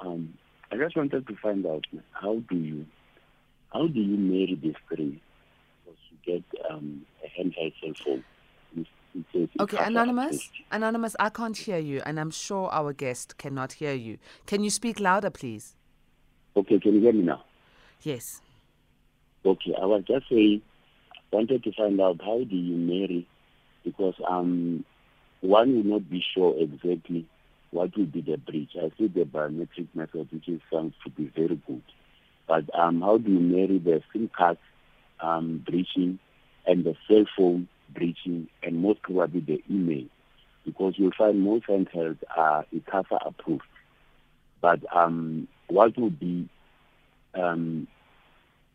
Um, 0.00 0.34
I 0.70 0.76
just 0.76 0.94
wanted 0.94 1.26
to 1.26 1.36
find 1.36 1.64
out 1.64 1.86
how 2.12 2.42
do 2.50 2.56
you 2.56 2.86
how 3.72 3.86
do 3.86 4.00
you 4.00 4.16
marry 4.16 4.58
these 4.60 4.74
three? 4.88 5.20
Because 5.84 5.98
you 6.10 6.40
get 6.40 6.70
um, 6.70 7.06
a 7.24 7.28
handheld 7.40 7.72
cell 7.80 7.92
phone. 8.04 8.24
Okay, 9.60 9.78
Anonymous, 9.78 10.50
Anonymous, 10.70 11.16
I 11.18 11.30
can't 11.30 11.56
hear 11.56 11.78
you, 11.78 12.02
and 12.04 12.20
I'm 12.20 12.30
sure 12.30 12.68
our 12.70 12.92
guest 12.92 13.38
cannot 13.38 13.72
hear 13.74 13.92
you. 13.92 14.18
Can 14.46 14.62
you 14.62 14.70
speak 14.70 15.00
louder, 15.00 15.30
please? 15.30 15.74
Okay, 16.56 16.78
can 16.78 16.94
you 16.94 17.00
hear 17.00 17.12
me 17.12 17.22
now? 17.22 17.44
Yes. 18.02 18.40
Okay, 19.44 19.74
I 19.80 19.86
was 19.86 20.02
just 20.06 20.28
saying, 20.28 20.62
wanted 21.32 21.64
to 21.64 21.72
find 21.72 22.00
out 22.00 22.20
how 22.20 22.44
do 22.44 22.56
you 22.56 22.76
marry, 22.76 23.26
because 23.84 24.14
um, 24.28 24.84
one 25.40 25.76
will 25.76 25.84
not 25.84 26.10
be 26.10 26.22
sure 26.34 26.54
exactly 26.58 27.26
what 27.70 27.96
will 27.96 28.06
be 28.06 28.20
the 28.20 28.36
breach. 28.36 28.70
I 28.76 28.90
see 28.98 29.08
the 29.08 29.24
biometric 29.24 29.88
method, 29.94 30.28
which 30.32 30.48
is 30.48 30.60
sounds 30.72 30.94
to 31.04 31.10
be 31.10 31.30
very 31.34 31.60
good, 31.66 31.82
but 32.46 32.64
um, 32.78 33.00
how 33.00 33.18
do 33.18 33.30
you 33.30 33.40
marry 33.40 33.78
the 33.78 34.02
SIM 34.12 34.30
card 34.36 34.58
um, 35.20 35.64
breaching 35.66 36.18
and 36.66 36.84
the 36.84 36.94
cell 37.08 37.24
phone 37.36 37.68
breaching, 37.90 38.48
and 38.62 38.82
most 38.82 39.02
probably 39.02 39.40
the 39.40 39.62
email, 39.70 40.04
because 40.64 40.94
you'll 40.96 41.12
find 41.16 41.40
most 41.40 41.66
handhelds 41.66 42.18
are 42.36 42.64
ICASA 42.74 43.26
approved. 43.26 43.62
But 44.60 44.80
um, 44.94 45.48
what 45.68 45.96
would 45.98 46.18
be, 46.18 46.48
um, 47.34 47.86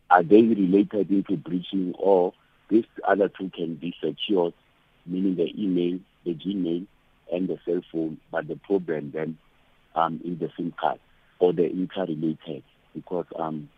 are 0.09 0.23
they 0.23 0.41
related 0.41 1.09
into 1.09 1.37
breaching 1.37 1.93
or 1.97 2.33
these 2.69 2.85
other 3.05 3.29
two 3.29 3.49
can 3.49 3.75
be 3.75 3.93
secured, 4.01 4.53
meaning 5.05 5.35
the 5.35 5.51
email, 5.61 5.99
the 6.23 6.33
Gmail, 6.33 6.85
and 7.31 7.47
the 7.47 7.57
cell 7.65 7.81
phone, 7.91 8.17
but 8.31 8.47
the 8.47 8.55
problem 8.55 9.11
then 9.13 9.37
um, 9.95 10.21
in 10.23 10.37
the 10.37 10.49
SIM 10.55 10.73
card 10.79 10.99
or 11.39 11.53
the 11.53 11.69
interrelated, 11.69 12.63
because 12.93 13.25
um, 13.37 13.69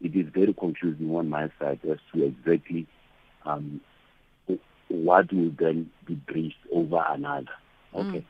it 0.00 0.14
is 0.14 0.26
very 0.32 0.54
confusing 0.54 1.14
on 1.14 1.28
my 1.28 1.50
side 1.58 1.80
as 1.90 1.98
to 2.12 2.24
exactly 2.24 2.86
what 5.08 5.32
will 5.32 5.50
then 5.58 5.90
be 6.04 6.14
breached 6.14 6.64
over 6.70 7.02
another. 7.08 7.56
Mm. 7.94 8.08
Okay. 8.08 8.18
Mm. 8.18 8.24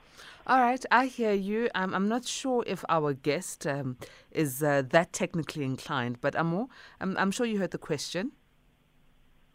All 0.47 0.61
right, 0.61 0.85
I 0.91 1.07
hear 1.07 1.33
you. 1.33 1.69
Um, 1.75 1.93
I'm 1.93 2.09
not 2.09 2.25
sure 2.25 2.65
if 2.67 2.85
our 2.89 3.13
guest 3.13 3.67
um, 3.67 3.99
is 4.31 4.63
uh, 4.63 4.83
that 4.91 5.13
technically 5.13 5.65
inclined, 5.65 6.21
but 6.23 6.35
Ahmore, 6.35 6.69
I'm, 7.01 7.19
I'm 7.19 7.31
sure 7.31 7.45
you 7.45 7.59
heard 7.59 7.73
the 7.73 7.85
question. 7.91 8.33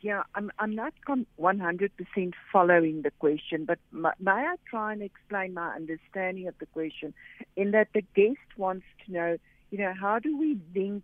Yeah, 0.02 0.24
I'm, 0.36 0.52
I'm 0.60 0.76
not 0.76 0.94
100% 1.08 2.34
following 2.52 3.02
the 3.02 3.12
question, 3.20 3.66
but 3.66 3.80
may 3.92 4.32
I 4.32 4.56
try 4.70 4.92
and 4.92 5.02
explain 5.02 5.54
my 5.54 5.70
understanding 5.74 6.48
of 6.50 6.56
the 6.60 6.68
question 6.68 7.14
in 7.56 7.72
that 7.72 7.88
the 7.94 8.04
guest 8.14 8.50
wants 8.58 8.86
to 9.06 9.14
know, 9.14 9.38
you 9.72 9.78
know, 9.80 9.94
how 10.00 10.20
do 10.20 10.38
we 10.38 10.60
link 10.76 11.04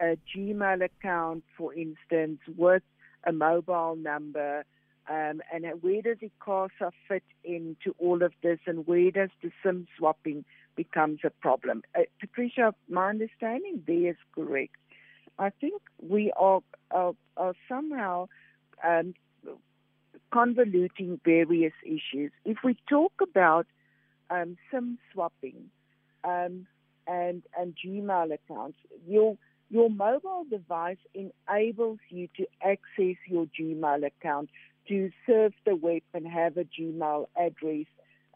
a 0.00 0.18
Gmail 0.34 0.84
account, 0.84 1.44
for 1.56 1.72
instance, 1.72 2.40
with 2.58 2.82
a 3.24 3.32
mobile 3.32 3.96
number 3.96 4.64
um, 5.10 5.42
and 5.52 5.66
where 5.80 6.02
does 6.02 6.18
ICASA 6.18 6.92
fit 7.08 7.24
into 7.42 7.94
all 7.98 8.22
of 8.22 8.32
this, 8.44 8.60
and 8.66 8.86
where 8.86 9.10
does 9.10 9.30
the 9.42 9.50
SIM 9.60 9.88
swapping 9.98 10.44
becomes 10.76 11.18
a 11.24 11.30
problem? 11.30 11.82
Uh, 11.98 12.02
Patricia, 12.20 12.72
my 12.88 13.10
understanding 13.10 13.82
there 13.88 14.10
is 14.10 14.16
correct. 14.32 14.76
I 15.36 15.50
think 15.50 15.82
we 16.00 16.32
are, 16.38 16.60
are, 16.92 17.14
are 17.36 17.54
somehow 17.68 18.28
um, 18.86 19.14
convoluting 20.32 21.18
various 21.24 21.72
issues. 21.84 22.30
If 22.44 22.58
we 22.62 22.76
talk 22.88 23.12
about 23.20 23.66
um, 24.30 24.56
SIM 24.70 24.98
swapping 25.12 25.70
um, 26.22 26.68
and 27.08 27.42
and 27.58 27.74
Gmail 27.84 28.32
accounts, 28.32 28.78
your 29.08 29.36
your 29.70 29.90
mobile 29.90 30.44
device 30.48 30.98
enables 31.14 31.98
you 32.10 32.28
to 32.36 32.46
access 32.62 33.16
your 33.26 33.46
Gmail 33.58 34.06
account 34.06 34.50
to 34.88 35.10
serve 35.26 35.52
the 35.64 35.76
web 35.76 36.02
and 36.14 36.26
have 36.26 36.56
a 36.56 36.64
Gmail 36.64 37.26
address 37.36 37.86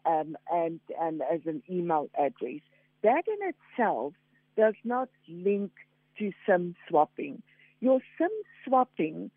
um, 0.05 0.37
and, 0.51 0.79
and 0.99 1.21
as 1.21 1.41
an 1.45 1.63
email 1.69 2.09
address. 2.17 2.61
That 3.03 3.23
in 3.27 3.53
itself 3.53 4.13
does 4.57 4.75
not 4.83 5.09
link 5.27 5.71
to 6.19 6.31
SIM 6.45 6.75
swapping. 6.87 7.41
Your 7.81 7.99
SIM 8.17 8.29
swapping 8.65 9.31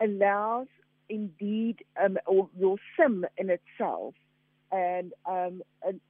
allows 0.00 0.66
indeed, 1.08 1.84
um, 2.02 2.18
or 2.26 2.48
your 2.58 2.76
SIM 2.96 3.24
in 3.36 3.50
itself, 3.50 4.14
and, 4.70 5.12
um, 5.26 5.62
and, 5.82 6.00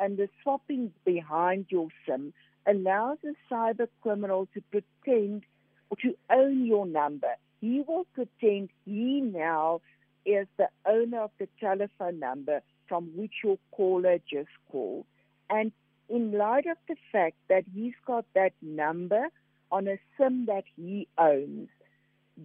and 0.00 0.16
the 0.16 0.28
swapping 0.42 0.92
behind 1.04 1.66
your 1.68 1.88
SIM 2.06 2.32
allows 2.66 3.18
a 3.24 3.52
cyber 3.52 3.88
criminal 4.02 4.48
to 4.54 4.62
pretend 4.70 5.42
or 5.90 5.96
to 6.02 6.16
own 6.30 6.64
your 6.64 6.86
number. 6.86 7.34
He 7.64 7.80
will 7.80 8.04
pretend 8.12 8.68
he 8.84 9.22
now 9.22 9.80
is 10.26 10.46
the 10.58 10.68
owner 10.84 11.22
of 11.22 11.30
the 11.38 11.48
telephone 11.58 12.18
number 12.18 12.60
from 12.86 13.06
which 13.16 13.32
your 13.42 13.56
caller 13.70 14.18
just 14.30 14.50
called. 14.70 15.06
And 15.48 15.72
in 16.10 16.36
light 16.36 16.66
of 16.66 16.76
the 16.88 16.96
fact 17.10 17.36
that 17.48 17.64
he's 17.74 17.94
got 18.06 18.26
that 18.34 18.52
number 18.60 19.28
on 19.72 19.88
a 19.88 19.96
SIM 20.18 20.44
that 20.44 20.64
he 20.76 21.08
owns, 21.16 21.70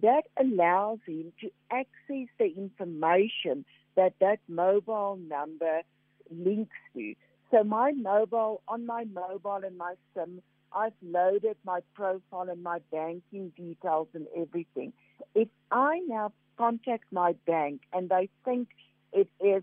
that 0.00 0.22
allows 0.38 1.00
him 1.06 1.34
to 1.42 1.50
access 1.70 2.28
the 2.38 2.54
information 2.56 3.66
that 3.96 4.14
that 4.20 4.38
mobile 4.48 5.18
number 5.28 5.82
links 6.30 6.78
to. 6.94 7.14
So 7.50 7.62
my 7.62 7.92
mobile, 7.92 8.62
on 8.68 8.86
my 8.86 9.04
mobile 9.04 9.60
and 9.66 9.76
my 9.76 9.96
SIM, 10.14 10.40
I've 10.72 10.94
loaded 11.02 11.58
my 11.62 11.80
profile 11.92 12.48
and 12.48 12.62
my 12.62 12.78
banking 12.90 13.52
details 13.54 14.08
and 14.14 14.26
everything. 14.34 14.94
If 15.34 15.48
I 15.70 16.00
now 16.06 16.32
contact 16.56 17.04
my 17.10 17.34
bank 17.46 17.82
and 17.92 18.08
they 18.08 18.28
think 18.44 18.68
it 19.12 19.28
is 19.40 19.62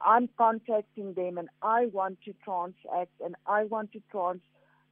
I'm 0.00 0.28
contacting 0.36 1.14
them 1.14 1.38
and 1.38 1.48
I 1.62 1.86
want 1.86 2.18
to 2.24 2.34
transact 2.44 3.12
and 3.24 3.36
I 3.46 3.64
want 3.64 3.92
to 3.92 4.02
trans 4.10 4.40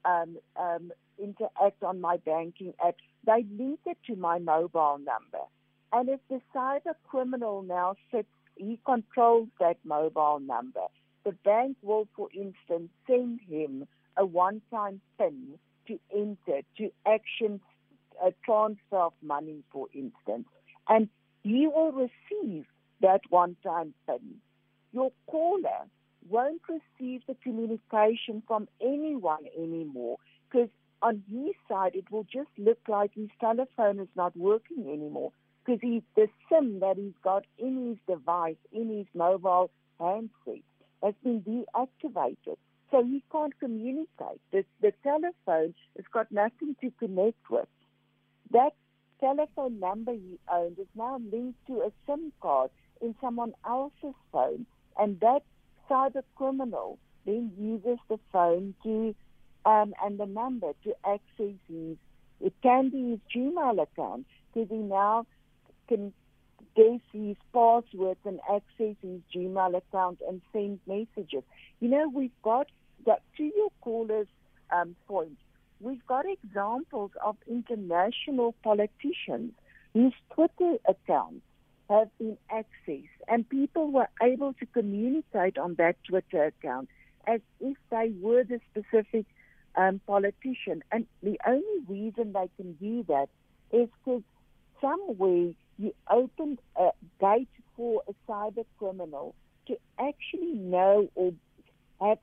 um, 0.04 0.36
um, 0.56 0.92
interact 1.18 1.82
on 1.82 2.00
my 2.00 2.18
banking 2.18 2.72
app, 2.86 2.96
they 3.26 3.44
link 3.58 3.80
it 3.86 3.98
to 4.06 4.16
my 4.16 4.38
mobile 4.38 4.98
number. 4.98 5.44
And 5.92 6.08
if 6.08 6.20
the 6.28 6.40
cyber 6.54 6.94
criminal 7.08 7.62
now 7.62 7.96
sits, 8.12 8.28
he 8.56 8.78
controls 8.84 9.48
that 9.60 9.78
mobile 9.84 10.40
number. 10.40 10.86
The 11.24 11.32
bank 11.44 11.76
will, 11.82 12.06
for 12.14 12.28
instance, 12.32 12.90
send 13.06 13.40
him 13.48 13.86
a 14.16 14.24
one-time 14.24 15.00
PIN 15.18 15.58
to 15.88 15.98
enter, 16.14 16.62
to 16.78 16.90
action 17.06 17.60
a 18.24 18.32
transfer 18.44 18.98
of 18.98 19.12
money, 19.22 19.62
for 19.72 19.86
instance 19.94 20.46
and 20.88 21.08
you 21.42 21.70
will 21.70 21.92
receive 21.92 22.66
that 23.00 23.20
one 23.30 23.56
time 23.62 23.94
PIN. 24.06 24.36
Your 24.92 25.12
caller 25.30 25.86
won't 26.28 26.62
receive 26.68 27.22
the 27.26 27.36
communication 27.42 28.42
from 28.46 28.68
anyone 28.80 29.44
anymore 29.56 30.16
because 30.50 30.68
on 31.02 31.22
his 31.30 31.54
side 31.68 31.92
it 31.94 32.10
will 32.10 32.24
just 32.24 32.48
look 32.58 32.78
like 32.88 33.12
his 33.14 33.28
telephone 33.40 34.00
is 34.00 34.08
not 34.16 34.36
working 34.36 34.90
anymore 34.92 35.32
because 35.64 35.80
the 35.80 36.28
SIM 36.48 36.80
that 36.80 36.96
he's 36.96 37.12
got 37.22 37.44
in 37.58 37.88
his 37.88 38.16
device, 38.16 38.56
in 38.72 38.88
his 38.96 39.06
mobile 39.14 39.70
handset, 39.98 40.62
has 41.02 41.14
been 41.22 41.42
deactivated. 41.42 42.56
So 42.90 43.04
he 43.04 43.22
can't 43.32 43.58
communicate. 43.58 44.40
The, 44.52 44.64
the 44.80 44.92
telephone 45.02 45.74
has 45.96 46.04
got 46.12 46.30
nothing 46.30 46.76
to 46.80 46.90
connect 46.98 47.50
with. 47.50 47.66
That 48.50 48.74
telephone 49.20 49.80
number 49.80 50.12
he 50.12 50.38
owned 50.52 50.78
is 50.78 50.86
now 50.94 51.20
linked 51.32 51.66
to 51.66 51.80
a 51.80 51.92
SIM 52.06 52.32
card 52.40 52.70
in 53.00 53.14
someone 53.20 53.54
else's 53.66 54.14
phone, 54.32 54.66
and 54.98 55.18
that 55.20 55.42
cyber 55.90 56.22
criminal 56.36 56.98
then 57.24 57.52
uses 57.58 57.98
the 58.08 58.18
phone 58.32 58.74
to 58.82 59.14
um, 59.64 59.94
and 60.02 60.18
the 60.18 60.26
number 60.26 60.72
to 60.84 60.94
access 61.04 61.54
his. 61.68 61.96
It 62.40 62.52
can 62.62 62.90
be 62.90 63.10
his 63.12 63.20
Gmail 63.34 63.82
account 63.82 64.26
because 64.52 64.68
he 64.68 64.76
now 64.76 65.26
can 65.88 66.12
guess 66.76 67.00
his 67.12 67.36
passwords 67.52 68.20
and 68.24 68.40
access 68.50 68.94
his 69.02 69.20
Gmail 69.34 69.76
account 69.76 70.20
and 70.28 70.40
send 70.52 70.80
messages. 70.86 71.42
You 71.80 71.88
know, 71.88 72.08
we've 72.08 72.42
got 72.42 72.68
that 73.06 73.22
to 73.38 73.42
your 73.42 73.70
caller's 73.80 74.28
um, 74.70 74.94
point 75.08 75.38
we've 75.80 76.06
got 76.06 76.24
examples 76.26 77.10
of 77.24 77.36
international 77.48 78.54
politicians 78.62 79.52
whose 79.92 80.14
Twitter 80.34 80.76
accounts 80.88 81.42
have 81.88 82.08
been 82.18 82.36
accessed, 82.52 83.08
and 83.28 83.48
people 83.48 83.90
were 83.90 84.08
able 84.20 84.52
to 84.54 84.66
communicate 84.66 85.56
on 85.56 85.74
that 85.76 85.96
Twitter 86.08 86.44
account 86.46 86.88
as 87.26 87.40
if 87.60 87.76
they 87.90 88.12
were 88.20 88.44
the 88.44 88.60
specific 88.70 89.26
um, 89.76 90.00
politician. 90.06 90.82
And 90.90 91.06
the 91.22 91.38
only 91.46 91.80
reason 91.88 92.32
they 92.32 92.48
can 92.56 92.72
do 92.74 93.04
that 93.08 93.28
is 93.72 93.88
because 94.04 94.22
somewhere 94.80 95.52
you 95.78 95.94
opened 96.10 96.58
a 96.76 96.90
gate 97.20 97.48
for 97.76 98.02
a 98.08 98.30
cyber 98.30 98.64
criminal 98.78 99.34
to 99.66 99.76
actually 99.98 100.54
know 100.54 101.08
or 101.14 101.32
have 102.00 102.18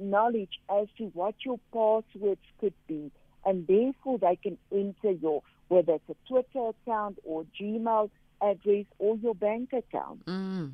knowledge 0.00 0.60
as 0.70 0.88
to 0.98 1.04
what 1.14 1.34
your 1.44 1.58
passwords 1.72 2.40
could 2.60 2.74
be, 2.86 3.10
and 3.44 3.66
therefore 3.66 4.18
they 4.18 4.36
can 4.36 4.58
enter 4.72 5.12
your 5.12 5.42
whether 5.68 5.94
it's 5.94 6.10
a 6.10 6.16
Twitter 6.28 6.70
account 6.70 7.18
or 7.24 7.44
Gmail 7.58 8.10
address 8.42 8.86
or 8.98 9.16
your 9.16 9.34
bank 9.34 9.72
account. 9.72 10.26
Mm. 10.26 10.72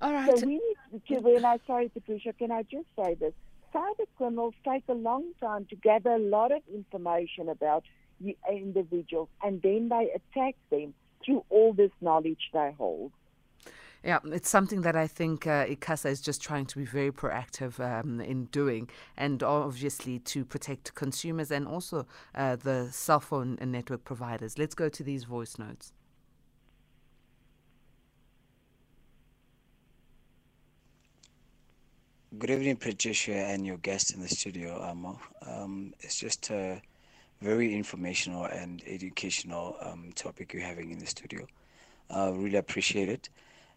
All 0.00 0.12
right. 0.12 0.36
So 0.36 0.44
we 0.44 0.54
need 0.54 1.02
to, 1.08 1.20
when 1.20 1.44
I 1.44 1.58
sorry, 1.66 1.88
Patricia, 1.88 2.32
can 2.32 2.50
I 2.50 2.62
just 2.62 2.86
say 2.96 3.14
this? 3.14 3.32
Cyber 3.72 4.06
criminals 4.16 4.54
take 4.68 4.82
a 4.88 4.94
long 4.94 5.24
time 5.40 5.66
to 5.70 5.76
gather 5.76 6.10
a 6.10 6.18
lot 6.18 6.50
of 6.52 6.62
information 6.74 7.48
about 7.48 7.84
individuals, 8.50 9.28
and 9.42 9.62
then 9.62 9.88
they 9.88 10.10
attack 10.14 10.56
them 10.70 10.92
through 11.24 11.44
all 11.48 11.72
this 11.72 11.92
knowledge 12.00 12.50
they 12.52 12.74
hold. 12.76 13.12
Yeah, 14.04 14.18
it's 14.24 14.48
something 14.48 14.80
that 14.80 14.96
I 14.96 15.06
think 15.06 15.46
uh, 15.46 15.64
ICASA 15.66 16.10
is 16.10 16.20
just 16.20 16.42
trying 16.42 16.66
to 16.66 16.78
be 16.78 16.84
very 16.84 17.12
proactive 17.12 17.78
um, 17.78 18.20
in 18.20 18.46
doing, 18.46 18.88
and 19.16 19.40
obviously 19.44 20.18
to 20.18 20.44
protect 20.44 20.94
consumers 20.96 21.52
and 21.52 21.68
also 21.68 22.06
uh, 22.34 22.56
the 22.56 22.88
cell 22.90 23.20
phone 23.20 23.58
and 23.60 23.70
network 23.70 24.02
providers. 24.04 24.58
Let's 24.58 24.74
go 24.74 24.88
to 24.88 25.04
these 25.04 25.22
voice 25.22 25.56
notes. 25.56 25.92
Good 32.36 32.50
evening, 32.50 32.76
Patricia, 32.76 33.34
and 33.34 33.64
your 33.64 33.76
guest 33.76 34.14
in 34.14 34.20
the 34.20 34.28
studio, 34.28 34.80
Ahmore. 34.82 35.20
Um, 35.46 35.92
it's 36.00 36.18
just 36.18 36.50
a 36.50 36.82
very 37.40 37.72
informational 37.72 38.46
and 38.46 38.82
educational 38.84 39.76
um, 39.80 40.10
topic 40.16 40.52
you're 40.52 40.62
having 40.62 40.90
in 40.90 40.98
the 40.98 41.06
studio. 41.06 41.46
I 42.10 42.28
uh, 42.28 42.30
really 42.30 42.56
appreciate 42.56 43.08
it. 43.08 43.28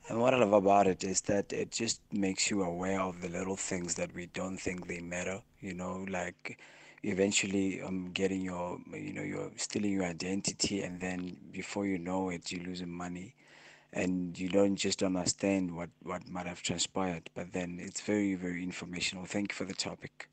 And 0.08 0.20
what 0.22 0.34
I 0.34 0.38
love 0.38 0.54
about 0.54 0.88
it 0.88 1.04
is 1.04 1.22
that 1.22 1.52
it 1.52 1.72
just 1.72 2.02
makes 2.12 2.50
you 2.52 2.64
aware 2.64 3.02
of 3.02 3.22
the 3.22 3.30
little 3.30 3.56
things 3.56 3.96
that 3.96 4.14
we 4.14 4.28
don't 4.28 4.58
think 4.58 4.88
they 4.88 5.00
matter. 5.02 5.42
You 5.60 5.74
know, 5.74 6.06
like 6.10 6.60
eventually 7.04 7.82
um 7.82 8.12
getting 8.14 8.42
your 8.42 8.80
you 8.94 9.14
know 9.14 9.22
you're 9.24 9.52
stealing 9.58 9.92
your 9.94 10.06
identity 10.06 10.82
and 10.82 11.00
then 11.00 11.38
before 11.52 11.86
you 11.86 11.98
know 12.00 12.30
it 12.30 12.52
you're 12.52 12.64
losing 12.64 12.90
money. 12.92 13.36
And 13.94 14.38
you 14.40 14.50
don't 14.50 14.76
just 14.76 15.04
understand 15.04 15.76
what 15.76 15.90
what 16.04 16.28
might 16.30 16.48
have 16.48 16.62
transpired 16.62 17.30
but 17.36 17.54
then 17.54 17.80
it's 17.82 18.02
very 18.02 18.36
very 18.36 18.64
informational. 18.64 19.26
Thank 19.26 19.52
you 19.52 19.56
for 19.56 19.66
the 19.66 19.74
topic. 19.76 20.30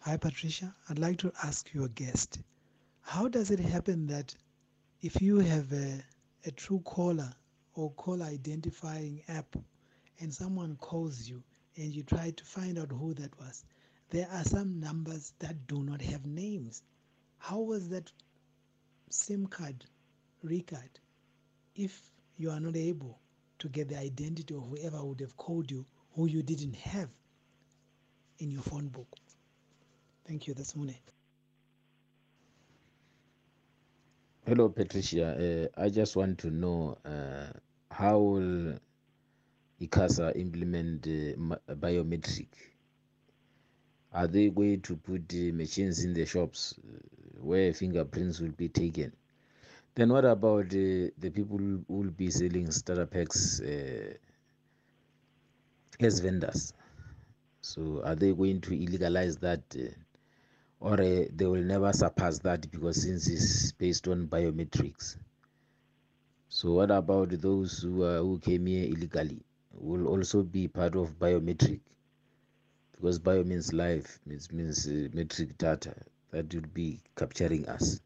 Hi 0.00 0.16
patricia. 0.16 0.74
I'd 0.88 0.98
like 0.98 1.18
to 1.18 1.32
ask 1.42 1.72
you 1.74 1.84
a 1.84 1.88
guest. 1.88 2.40
How 3.02 3.28
does 3.28 3.50
it 3.50 3.60
happen 3.60 4.06
that 4.06 4.34
if 5.02 5.20
you 5.20 5.38
have 5.40 5.72
a, 5.72 6.02
a 6.46 6.50
Truecaller 6.52 7.34
or 7.76 7.90
call 7.92 8.22
identifying 8.22 9.22
app 9.28 9.54
and 10.20 10.32
someone 10.32 10.76
calls 10.76 11.28
you 11.28 11.42
and 11.76 11.94
you 11.94 12.02
try 12.02 12.30
to 12.30 12.44
find 12.44 12.78
out 12.78 12.90
who 12.90 13.14
that 13.14 13.38
was, 13.38 13.64
there 14.10 14.28
are 14.32 14.44
some 14.44 14.80
numbers 14.80 15.32
that 15.38 15.66
do 15.66 15.82
not 15.82 16.00
have 16.00 16.24
names. 16.26 16.82
How 17.38 17.60
was 17.60 17.88
that 17.90 18.10
SIM 19.10 19.46
card 19.46 19.84
RICA'd 20.42 21.00
if 21.74 22.00
you 22.38 22.50
are 22.50 22.60
not 22.60 22.76
able 22.76 23.18
to 23.58 23.68
get 23.68 23.88
the 23.88 23.98
identity 23.98 24.54
of 24.54 24.62
whoever 24.68 25.04
would 25.04 25.20
have 25.20 25.36
called 25.36 25.70
you 25.70 25.84
who 26.14 26.26
you 26.26 26.42
didn't 26.42 26.76
have 26.76 27.10
in 28.38 28.50
your 28.50 28.62
phone 28.62 28.88
book? 28.88 29.08
Thank 30.26 30.46
you. 30.48 30.54
That's 30.54 30.74
Mune. 30.74 30.94
Hello, 34.46 34.68
Patricia. 34.68 35.68
Uh, 35.76 35.80
I 35.82 35.88
just 35.88 36.16
want 36.16 36.38
to 36.38 36.50
know 36.50 36.96
uh, 37.04 37.52
how 37.96 38.18
will 38.18 38.78
ICASA 39.80 40.36
implement 40.36 41.06
uh, 41.06 41.74
biometric? 41.74 42.48
Are 44.12 44.26
they 44.26 44.50
going 44.50 44.82
to 44.82 44.96
put 44.96 45.32
uh, 45.32 45.54
machines 45.54 46.04
in 46.04 46.12
the 46.12 46.26
shops 46.26 46.74
uh, 46.78 46.98
where 47.40 47.72
fingerprints 47.72 48.38
will 48.38 48.50
be 48.50 48.68
taken? 48.68 49.12
Then 49.94 50.12
what 50.12 50.26
about 50.26 50.66
uh, 50.66 51.08
the 51.16 51.32
people 51.32 51.56
who 51.56 51.84
will 51.88 52.10
be 52.10 52.30
selling 52.30 52.70
starter 52.70 53.06
packs 53.06 53.60
uh, 53.60 54.12
as 55.98 56.20
vendors? 56.20 56.74
So 57.62 58.02
are 58.04 58.14
they 58.14 58.34
going 58.34 58.60
to 58.60 58.72
illegalize 58.72 59.40
that? 59.40 59.62
Uh, 59.74 59.94
or 60.80 60.98
they 60.98 61.46
will 61.46 61.62
never 61.62 61.94
surpass 61.94 62.40
that 62.40 62.70
because 62.70 63.00
since 63.00 63.26
it's 63.26 63.72
based 63.72 64.06
on 64.06 64.26
biometrics. 64.26 65.16
So 66.56 66.72
what 66.72 66.90
about 66.90 67.28
those 67.42 67.80
who, 67.80 68.02
uh, 68.02 68.20
who 68.20 68.38
came 68.38 68.64
here 68.64 68.86
illegally? 68.86 69.42
Will 69.74 70.08
also 70.08 70.42
be 70.42 70.68
part 70.68 70.96
of 70.96 71.18
biometric 71.18 71.80
because 72.92 73.18
bio 73.18 73.44
means 73.44 73.74
life, 73.74 74.18
it 74.26 74.50
means 74.50 74.88
uh, 74.88 75.08
metric 75.12 75.58
data 75.58 75.94
that 76.30 76.54
will 76.54 76.64
be 76.72 77.02
capturing 77.14 77.68
us. 77.68 78.00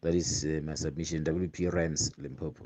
That 0.00 0.14
is 0.14 0.46
uh, 0.46 0.62
my 0.64 0.72
submission. 0.72 1.24
WP 1.24 1.74
Rhymes, 1.74 2.10
Limpopo. 2.16 2.64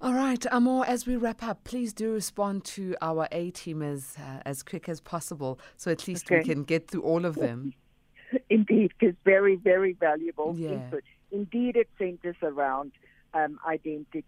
All 0.00 0.14
right, 0.14 0.46
Ahmore, 0.52 0.86
as 0.86 1.04
we 1.04 1.16
wrap 1.16 1.42
up, 1.42 1.64
please 1.64 1.92
do 1.92 2.12
respond 2.12 2.62
to 2.76 2.94
our 3.02 3.26
A 3.32 3.50
teamers 3.50 4.16
uh, 4.20 4.42
as 4.46 4.62
quick 4.62 4.88
as 4.88 5.00
possible 5.00 5.58
so 5.76 5.90
at 5.90 6.06
least 6.06 6.26
okay. 6.26 6.38
we 6.38 6.44
can 6.44 6.62
get 6.62 6.88
through 6.88 7.02
all 7.02 7.24
of 7.24 7.34
them. 7.34 7.74
Indeed, 8.50 8.92
because 9.00 9.16
very, 9.24 9.56
very 9.56 9.94
valuable 9.94 10.54
yeah. 10.56 10.70
input. 10.70 11.02
Indeed, 11.30 11.76
it 11.76 11.88
centers 11.98 12.36
around 12.42 12.92
um, 13.34 13.58
identity 13.66 14.24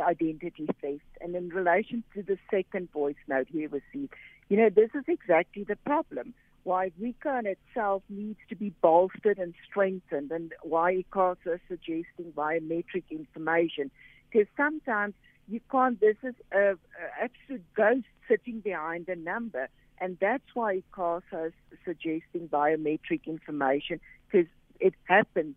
identity 0.00 0.68
theft. 0.80 1.02
And 1.20 1.34
in 1.34 1.48
relation 1.48 2.04
to 2.14 2.22
the 2.22 2.38
second 2.48 2.92
voice 2.92 3.16
note 3.26 3.48
we 3.52 3.66
received, 3.66 4.14
you 4.48 4.56
know, 4.56 4.70
this 4.70 4.90
is 4.94 5.04
exactly 5.08 5.64
the 5.64 5.76
problem. 5.76 6.32
Why 6.62 6.92
RICA 7.00 7.40
in 7.40 7.46
itself 7.46 8.02
needs 8.08 8.38
to 8.50 8.54
be 8.54 8.72
bolstered 8.82 9.38
and 9.38 9.54
strengthened, 9.68 10.30
and 10.30 10.52
why 10.62 11.04
ICASA 11.12 11.54
is 11.54 11.60
suggesting 11.68 12.32
biometric 12.36 13.04
information. 13.10 13.90
Because 14.30 14.46
sometimes 14.56 15.14
you 15.48 15.60
can't, 15.70 15.98
this 15.98 16.16
is 16.22 16.34
an 16.52 16.78
absolute 17.20 17.64
ghost 17.74 18.04
sitting 18.28 18.60
behind 18.60 19.08
a 19.08 19.16
number. 19.16 19.68
And 20.00 20.18
that's 20.20 20.44
why 20.54 20.82
ICASA 20.94 21.48
is 21.48 21.52
suggesting 21.84 22.48
biometric 22.48 23.26
information, 23.26 24.00
because 24.30 24.46
it 24.78 24.94
happens 25.04 25.56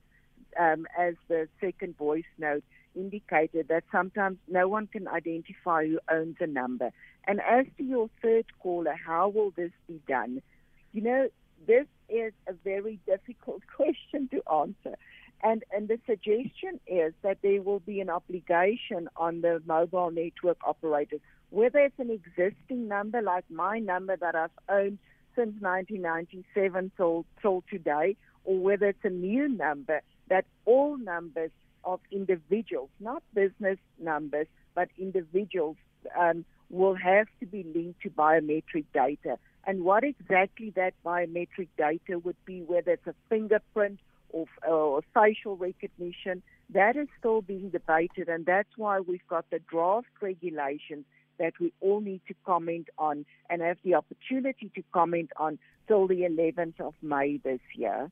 um, 0.60 0.86
as 0.98 1.16
the 1.28 1.48
second 1.60 1.98
voice 1.98 2.24
note 2.38 2.64
indicated, 2.96 3.68
that 3.70 3.84
sometimes 3.92 4.38
no 4.48 4.68
one 4.68 4.88
can 4.88 5.08
identify 5.08 5.88
who 5.88 6.00
owns 6.10 6.38
a 6.40 6.48
number. 6.48 6.92
And 7.26 7.42
as 7.42 7.66
to 7.78 7.84
your 7.84 8.10
third 8.22 8.46
caller, 8.60 8.96
how 9.06 9.30
will 9.30 9.52
this 9.52 9.72
be 9.88 10.02
done? 10.08 10.42
You 10.92 11.02
know, 11.02 11.30
this 11.66 11.88
is 12.10 12.34
a 12.48 12.54
very 12.54 13.00
difficult 13.06 13.62
question 13.76 14.30
to 14.32 14.42
answer. 14.52 14.98
And, 15.42 15.64
and 15.76 15.90
the 15.90 16.00
suggestion 16.06 16.80
is 16.88 17.14
that 17.22 17.40
there 17.42 17.62
will 17.62 17.82
be 17.82 18.00
an 18.00 18.10
obligation 18.10 19.10
on 19.18 19.42
the 19.42 19.62
mobile 19.66 20.10
network 20.10 20.58
operators, 20.66 21.20
whether 21.50 21.80
it's 21.80 22.00
an 22.00 22.10
existing 22.10 22.88
number 22.88 23.22
like 23.22 23.44
my 23.50 23.80
number 23.80 24.16
that 24.16 24.36
I've 24.36 24.52
owned 24.70 25.00
since 25.36 25.54
1997 25.60 26.92
till, 26.96 27.26
till 27.42 27.64
today, 27.70 28.16
or 28.46 28.58
whether 28.58 28.88
it's 28.88 29.04
a 29.04 29.10
new 29.10 29.50
number 29.50 30.02
that 30.30 30.46
all 30.66 30.98
numbers 30.98 31.52
of 31.84 32.00
individuals, 32.12 32.90
not 33.00 33.24
business 33.34 33.78
numbers, 34.00 34.48
but 34.76 34.90
individuals, 34.98 35.78
um, 36.18 36.46
will 36.70 36.96
have 36.96 37.28
to 37.40 37.46
be 37.46 37.64
linked 37.76 38.02
to 38.02 38.10
biometric 38.10 38.86
data. 38.94 39.38
And 39.66 39.84
what 39.84 40.04
exactly 40.04 40.72
that 40.76 40.94
biometric 41.06 41.70
data 41.78 42.20
would 42.20 42.36
be, 42.46 42.62
whether 42.62 42.92
it's 42.92 43.08
a 43.08 43.16
fingerprint 43.30 44.00
or, 44.30 44.48
or 44.68 45.02
facial 45.14 45.56
recognition, 45.56 46.42
that 46.74 46.96
is 46.96 47.08
still 47.20 47.42
being 47.42 47.70
debated. 47.70 48.28
And 48.28 48.46
that's 48.46 48.70
why 48.76 49.00
we've 49.00 49.28
got 49.30 49.50
the 49.52 49.60
draft 49.60 50.08
regulations 50.22 51.06
that 51.40 51.54
we 51.60 51.72
all 51.80 52.02
need 52.02 52.22
to 52.28 52.34
comment 52.46 52.90
on 52.98 53.26
and 53.50 53.62
have 53.62 53.78
the 53.84 53.96
opportunity 53.96 54.72
to 54.76 54.84
comment 54.94 55.32
on 55.38 55.60
till 55.88 56.08
the 56.08 56.22
11th 56.22 56.80
of 56.80 56.94
May 57.02 57.38
this 57.38 57.62
year. 57.76 58.12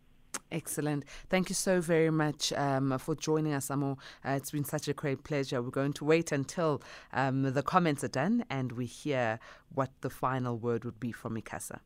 Excellent. 0.51 1.05
Thank 1.29 1.49
you 1.49 1.55
so 1.55 1.79
very 1.79 2.11
much 2.11 2.51
um, 2.53 2.97
for 2.99 3.15
joining 3.15 3.53
us, 3.53 3.71
Ahmore. 3.71 3.97
Uh, 4.25 4.31
it's 4.31 4.51
been 4.51 4.65
such 4.65 4.89
a 4.89 4.93
great 4.93 5.23
pleasure. 5.23 5.61
We're 5.61 5.69
going 5.69 5.93
to 5.93 6.05
wait 6.05 6.31
until 6.33 6.81
um, 7.13 7.43
the 7.53 7.63
comments 7.63 8.03
are 8.03 8.09
done 8.09 8.43
and 8.49 8.73
we 8.73 8.85
hear 8.85 9.39
what 9.73 9.91
the 10.01 10.09
final 10.09 10.57
word 10.57 10.83
would 10.83 10.99
be 10.99 11.13
from 11.13 11.35
ICASA. 11.39 11.79